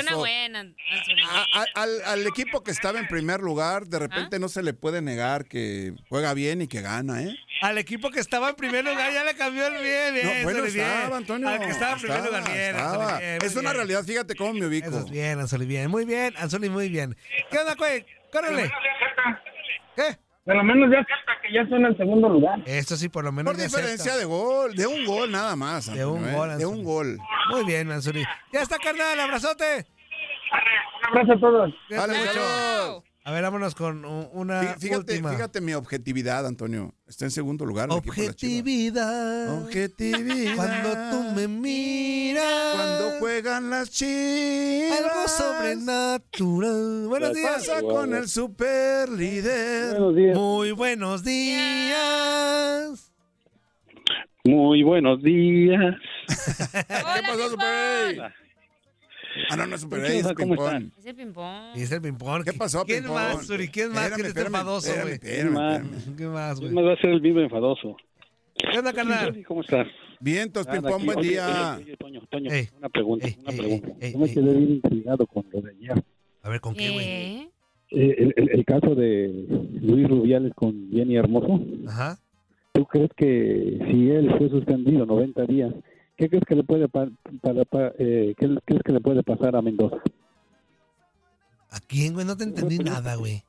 [0.00, 0.66] Una buena,
[1.74, 5.94] al, equipo que estaba en primer lugar, de repente no se le puede negar que
[6.08, 7.36] juega bien y que gana, ¿eh?
[7.62, 10.26] Al equipo que estaba en primer lugar ya le cambió el bien, bien.
[10.26, 10.86] No, bueno, Zuli, bien.
[10.86, 11.48] estaba, Antonio.
[11.48, 12.76] Al que estaba en primer Estaba, lugar, bien.
[12.76, 13.04] estaba.
[13.04, 13.74] Anzuli, bien, muy Es una bien.
[13.76, 14.88] realidad, fíjate cómo me ubico.
[14.88, 15.90] Eso es bien, bien.
[15.90, 17.16] Muy bien, Anzuli, muy bien.
[17.50, 17.76] ¿Qué onda?
[18.32, 18.70] Córrele.
[19.94, 20.02] ¿Qué?
[20.44, 22.60] De lo menos ya acepta que ya está en el segundo lugar.
[22.66, 24.18] Esto sí, por lo menos Por diferencia acepta.
[24.18, 25.92] de gol, de un gol nada más.
[25.92, 26.32] De un ¿eh?
[26.32, 26.78] gol, De Anzuli.
[26.78, 27.18] un gol.
[27.50, 28.24] Muy bien, Anzuli.
[28.52, 29.86] Ya está, carnal, abrazote.
[31.02, 31.74] Un abrazo a todos.
[31.90, 33.04] Dale, mucho.
[33.26, 35.32] A ver, vámonos con una Fí- Fíjate, última.
[35.32, 36.94] fíjate mi objetividad, Antonio.
[37.08, 37.88] Está en segundo lugar.
[37.90, 39.64] Objetividad.
[39.64, 40.54] Objetividad.
[40.54, 42.74] Cuando tú me miras.
[42.74, 45.00] Cuando juegan las chivas.
[45.00, 47.08] Algo sobrenatural.
[47.08, 47.52] Buenos ¿Qué días.
[47.66, 49.90] pasa con el super líder?
[49.98, 50.36] Buenos días.
[50.38, 53.12] Muy buenos días.
[54.44, 55.96] Muy buenos días.
[56.72, 58.32] ¿Qué pasó, Super?
[59.50, 60.36] Ah, no, no es ¿Cómo superhéroe, es están?
[60.36, 60.90] ping-pong.
[60.98, 61.76] Es el ping-pong.
[61.76, 62.44] Es el ping-pong.
[62.44, 63.14] ¿Qué pasó, ¿Quién ping-pong?
[63.16, 63.68] más, Suri?
[63.68, 64.10] ¿Quién más?
[64.12, 65.14] ¿Quién espérame, enfadoso, güey?
[65.14, 65.80] espérame, más?
[65.82, 66.16] espérame.
[66.16, 66.84] ¿Qué más, ¿Quién güey?
[66.84, 67.96] más va a ser el mismo enfadoso?
[68.56, 69.44] ¿Qué onda, carnal?
[69.46, 69.86] ¿Cómo estás?
[70.20, 71.74] Vientos, Nada, ping-pong, buen día.
[71.76, 73.88] oye, oye, Toño, Toño, Ey, una pregunta, ey, una pregunta.
[74.00, 76.04] ey, Yo me quedé bien intrigado con lo de ayer.
[76.42, 77.06] A ver, ¿con qué, güey?
[77.90, 79.46] Eh, el, el- el caso de
[79.82, 81.60] Luis Rubiales con Jenny Hermoso.
[81.86, 82.18] Ajá.
[82.72, 85.72] ¿Tú crees que si él fue suspendido 90 días,
[86.16, 87.08] qué crees que le puede pa-
[87.42, 89.96] para- pa- eh, qué crees que le puede pasar a Mendoza?
[91.70, 92.24] ¿A quién, güey?
[92.26, 93.42] No te entendí nada, güey.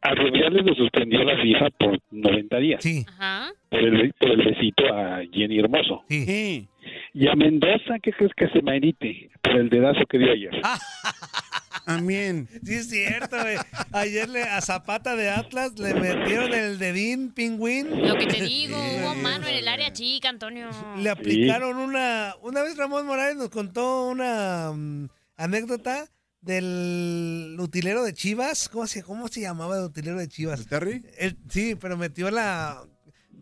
[0.00, 2.82] A Rubiales lo suspendió la FIFA por 90 días.
[2.82, 3.04] Sí.
[3.08, 3.50] Ajá.
[3.68, 6.02] Por el, por el besito a Jenny Hermoso.
[6.08, 6.24] Sí.
[6.24, 6.68] Sí.
[7.14, 10.52] Y a Mendoza, ¿qué crees que se merite por el dedazo que dio ayer?
[11.88, 12.48] Amén.
[12.64, 13.56] Sí, es cierto, güey.
[13.92, 18.06] Ayer le, a Zapata de Atlas le metieron el dedín pingüín.
[18.06, 20.68] Lo que te digo, hubo mano en el área chica, Antonio.
[20.98, 22.34] Le aplicaron una...
[22.42, 26.08] Una vez Ramón Morales nos contó una mm, anécdota
[26.42, 28.68] del utilero de Chivas.
[28.68, 30.66] ¿Cómo se, cómo se llamaba el utilero de Chivas?
[30.66, 31.04] ¿Terry?
[31.16, 32.82] El- sí, pero metió la...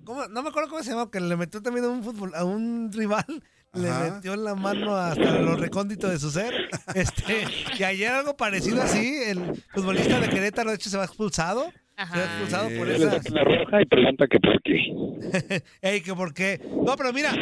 [0.04, 0.28] ¿cómo?
[0.28, 2.92] No me acuerdo cómo se llamaba, que le metió también a un, fútbol, a un
[2.92, 3.42] rival.
[3.76, 6.52] Le metió la mano hasta lo recóndito de su ser.
[6.94, 7.44] Este,
[7.78, 11.66] y ayer algo parecido así, el futbolista de Querétaro, de hecho, se va expulsado.
[11.96, 13.20] Se va expulsado por Le esa...
[13.30, 15.62] la roja y pregunta que por qué.
[15.82, 16.60] Ey, que por qué.
[16.84, 17.32] No, pero mira,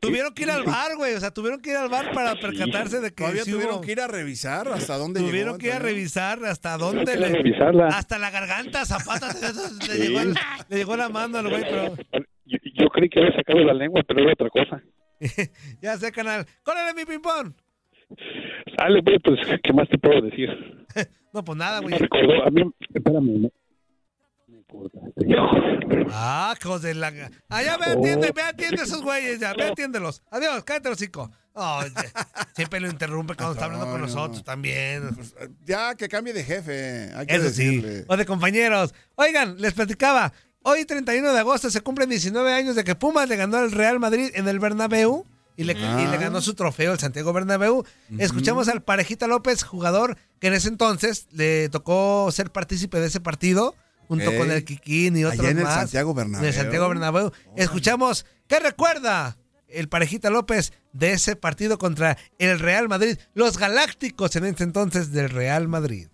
[0.00, 1.14] tuvieron que ir al bar, güey.
[1.14, 3.22] O sea, tuvieron que ir al bar para percatarse de que.
[3.24, 5.58] Todavía sí tuvieron hubo- que ir a revisar hasta dónde Tuvieron llegó.
[5.58, 7.28] que ir a revisar hasta dónde le.
[7.28, 7.88] revisarla.
[7.88, 9.28] Hasta la garganta, Zapata.
[9.88, 10.20] le, llegó
[10.68, 11.94] le llegó la mano al güey, pero.
[12.44, 14.82] Yo, yo creí que había sacado la lengua, pero era otra cosa.
[15.80, 16.46] Ya sé, canal.
[16.62, 17.52] ¡Córrele mi ping-pong!
[18.78, 20.48] Dale, pues, pues, ¿qué más te puedo decir?
[21.32, 21.98] No, pues nada, Me güey.
[21.98, 22.62] recordó, a mí,
[22.94, 23.50] espérame, me-
[24.48, 25.26] me cortaste.
[26.10, 27.10] Ah, hijos de la.
[27.48, 30.22] Ah, ya ve, atiende, ve, atiende a esos güeyes, ya, ve, atiéndelos.
[30.30, 31.30] Adiós, cállate los cinco.
[31.54, 31.90] Oye,
[32.54, 35.08] siempre lo interrumpe cuando está hablando con nosotros también.
[35.64, 37.08] Ya, que cambie de jefe.
[37.14, 37.82] Hay que Eso sí.
[38.08, 38.94] O de compañeros.
[39.14, 40.34] Oigan, les platicaba.
[40.64, 43.98] Hoy, 31 de agosto, se cumplen 19 años de que Pumas le ganó al Real
[43.98, 45.26] Madrid en el Bernabéu.
[45.54, 47.84] Y le, y le ganó su trofeo el Santiago Bernabéu.
[48.18, 53.20] Escuchamos al Parejita López, jugador que en ese entonces le tocó ser partícipe de ese
[53.20, 53.74] partido,
[54.08, 55.74] junto con el Kikín y Allá otros en el más.
[55.74, 56.40] Santiago Bernabéu.
[56.40, 57.32] En el Santiago Bernabéu.
[57.54, 59.36] Escuchamos, ¿qué recuerda
[59.68, 63.18] el Parejita López de ese partido contra el Real Madrid?
[63.34, 66.08] Los Galácticos en ese entonces del Real Madrid.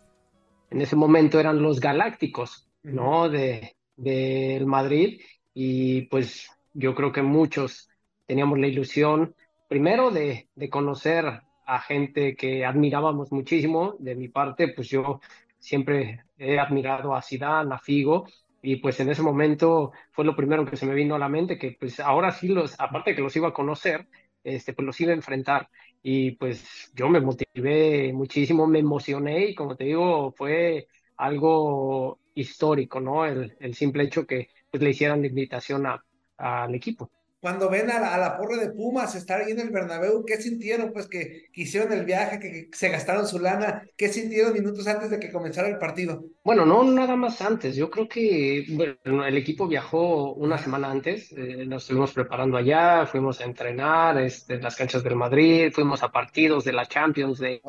[0.71, 3.29] en ese momento eran los Galácticos, ¿no?
[3.29, 5.21] De, del Madrid
[5.53, 7.91] y pues yo creo que muchos
[8.27, 9.35] teníamos la ilusión,
[9.69, 15.21] primero de, de conocer a gente que admirábamos muchísimo, de mi parte, pues yo
[15.59, 18.27] siempre he admirado a Zidane, a Figo,
[18.63, 21.59] y pues en ese momento fue lo primero que se me vino a la mente,
[21.59, 24.09] que pues ahora sí los, aparte que los iba a conocer,
[24.43, 25.69] este, pues los iba a enfrentar.
[26.03, 33.01] Y pues yo me motivé muchísimo, me emocioné y como te digo, fue algo histórico,
[33.01, 33.25] ¿no?
[33.27, 36.05] El, el simple hecho que pues, le hicieran la invitación a-
[36.37, 37.11] al equipo.
[37.41, 40.39] Cuando ven a la, a la porra de Pumas estar ahí en el Bernabéu, ¿qué
[40.39, 40.93] sintieron?
[40.93, 43.85] Pues que, que hicieron el viaje, que, que se gastaron su lana.
[43.97, 46.25] ¿Qué sintieron minutos antes de que comenzara el partido?
[46.43, 47.77] Bueno, no nada más antes.
[47.77, 51.31] Yo creo que bueno, el equipo viajó una semana antes.
[51.33, 56.03] eh, nos estuvimos preparando allá, fuimos a entrenar este, en las canchas del Madrid, fuimos
[56.03, 57.61] a partidos de la Champions de,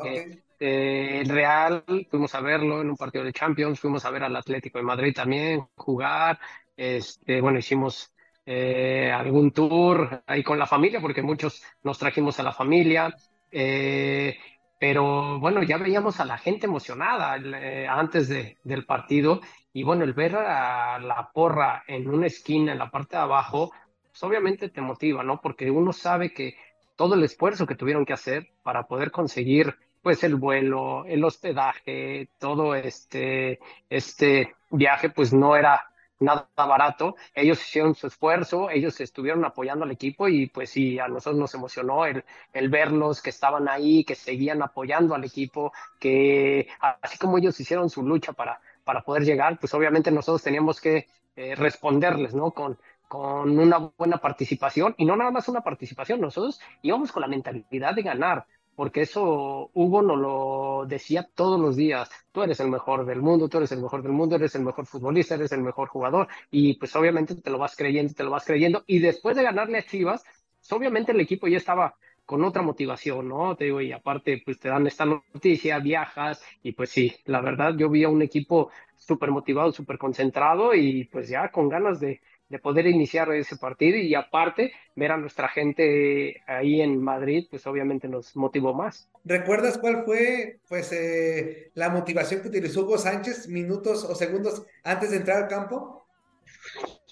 [0.60, 4.78] de Real, fuimos a verlo en un partido de Champions, fuimos a ver al Atlético
[4.78, 6.38] de Madrid también jugar.
[6.76, 8.12] Este, bueno, hicimos
[8.46, 13.14] eh, algún tour ahí con la familia, porque muchos nos trajimos a la familia.
[13.50, 14.38] eh,
[14.78, 19.40] pero bueno, ya veíamos a la gente emocionada eh, antes de, del partido
[19.72, 23.72] y bueno, el ver a la porra en una esquina, en la parte de abajo,
[24.10, 25.40] pues obviamente te motiva, ¿no?
[25.40, 26.56] Porque uno sabe que
[26.96, 32.28] todo el esfuerzo que tuvieron que hacer para poder conseguir pues el vuelo, el hospedaje,
[32.38, 37.16] todo este, este viaje pues no era nada barato.
[37.34, 41.54] Ellos hicieron su esfuerzo, ellos estuvieron apoyando al equipo y pues sí, a nosotros nos
[41.54, 47.38] emocionó el, el verlos que estaban ahí, que seguían apoyando al equipo, que así como
[47.38, 52.34] ellos hicieron su lucha para, para poder llegar, pues obviamente nosotros teníamos que eh, responderles,
[52.34, 52.50] ¿no?
[52.52, 52.78] Con,
[53.08, 57.94] con una buena participación y no nada más una participación, nosotros íbamos con la mentalidad
[57.94, 58.46] de ganar,
[58.80, 63.46] porque eso Hugo nos lo decía todos los días, tú eres el mejor del mundo,
[63.46, 66.28] tú eres el mejor del mundo, eres el mejor futbolista, eres el mejor jugador.
[66.50, 68.82] Y pues obviamente te lo vas creyendo, te lo vas creyendo.
[68.86, 73.28] Y después de ganarle a Chivas, pues, obviamente el equipo ya estaba con otra motivación,
[73.28, 73.54] ¿no?
[73.54, 77.74] Te digo, y aparte pues te dan esta noticia, viajas y pues sí, la verdad
[77.76, 82.22] yo vi a un equipo súper motivado, súper concentrado y pues ya con ganas de,
[82.50, 87.64] de poder iniciar ese partido y aparte ver a nuestra gente ahí en Madrid, pues
[87.66, 89.08] obviamente nos motivó más.
[89.24, 95.12] ¿Recuerdas cuál fue pues eh, la motivación que utilizó Hugo Sánchez minutos o segundos antes
[95.12, 96.04] de entrar al campo?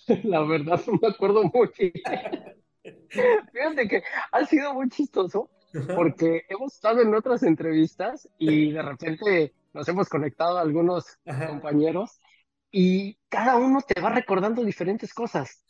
[0.24, 1.42] La verdad no me acuerdo
[1.78, 1.92] bien.
[3.52, 5.50] Fíjate que ha sido muy chistoso
[5.94, 12.20] porque hemos estado en otras entrevistas y de repente nos hemos conectado a algunos compañeros
[12.70, 15.64] y cada uno te va recordando diferentes cosas.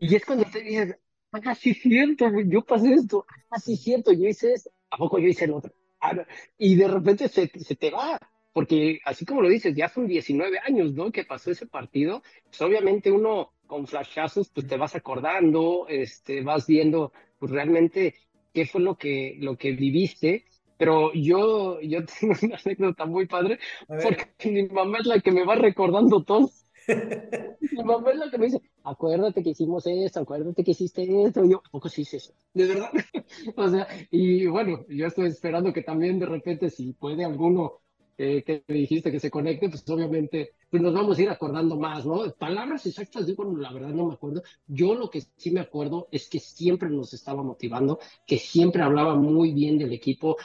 [0.00, 0.96] Y es cuando te dices,
[1.32, 5.28] ah, sí siento, yo pasé esto, ah, sí siento, yo hice esto, ¿a poco yo
[5.28, 5.72] hice el otro?
[6.00, 6.12] Ah,
[6.56, 8.18] y de repente se, se te va,
[8.52, 11.12] porque así como lo dices, ya son 19 años, ¿no?
[11.12, 16.66] Que pasó ese partido, pues obviamente uno con flashazos, pues te vas acordando, este, vas
[16.66, 18.14] viendo, pues realmente
[18.52, 20.46] qué fue lo que, lo que viviste,
[20.78, 25.44] pero yo, yo tengo una anécdota muy padre, porque mi mamá es la que me
[25.44, 26.50] va recordando todo.
[26.88, 31.44] mi mamá es la que me dice, acuérdate que hicimos esto, acuérdate que hiciste esto,
[31.44, 32.32] y yo, ¿a poco sí hice eso?
[32.54, 32.90] De verdad.
[33.56, 37.80] o sea, y bueno, yo estoy esperando que también de repente, si puede alguno
[38.20, 41.76] eh, que me dijiste que se conecte, pues obviamente pues nos vamos a ir acordando
[41.76, 42.28] más, ¿no?
[42.34, 44.42] Palabras exactas, digo, la verdad no me acuerdo.
[44.66, 49.14] Yo lo que sí me acuerdo es que siempre nos estaba motivando, que siempre hablaba
[49.14, 50.36] muy bien del equipo,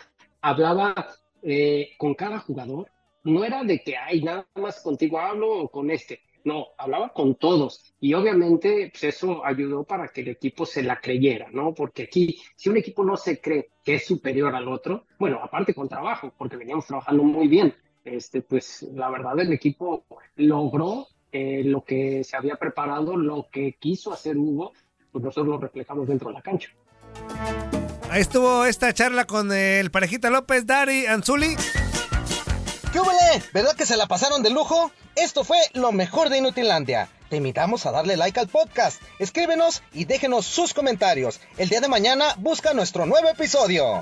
[0.43, 1.07] hablaba
[1.41, 2.91] eh, con cada jugador,
[3.23, 7.35] no era de que, ay, nada más contigo hablo o con este, no, hablaba con
[7.35, 11.73] todos y obviamente pues eso ayudó para que el equipo se la creyera, ¿no?
[11.73, 15.73] Porque aquí, si un equipo no se cree que es superior al otro, bueno, aparte
[15.73, 17.73] con trabajo, porque veníamos trabajando muy bien,
[18.03, 23.77] este, pues la verdad el equipo logró eh, lo que se había preparado, lo que
[23.79, 24.73] quiso hacer Hugo,
[25.09, 26.69] pues nosotros lo reflejamos dentro de la cancha.
[28.13, 31.55] Ahí estuvo esta charla con el parejita López, Dari, Anzuli.
[32.91, 33.43] ¿Qué huele?
[33.55, 34.91] ¿Verdad que se la pasaron de lujo?
[35.15, 37.09] Esto fue lo mejor de Inutilandia.
[37.31, 41.41] Te invitamos a darle like al podcast, escríbenos y déjenos sus comentarios.
[41.57, 44.01] El día de mañana busca nuestro nuevo episodio.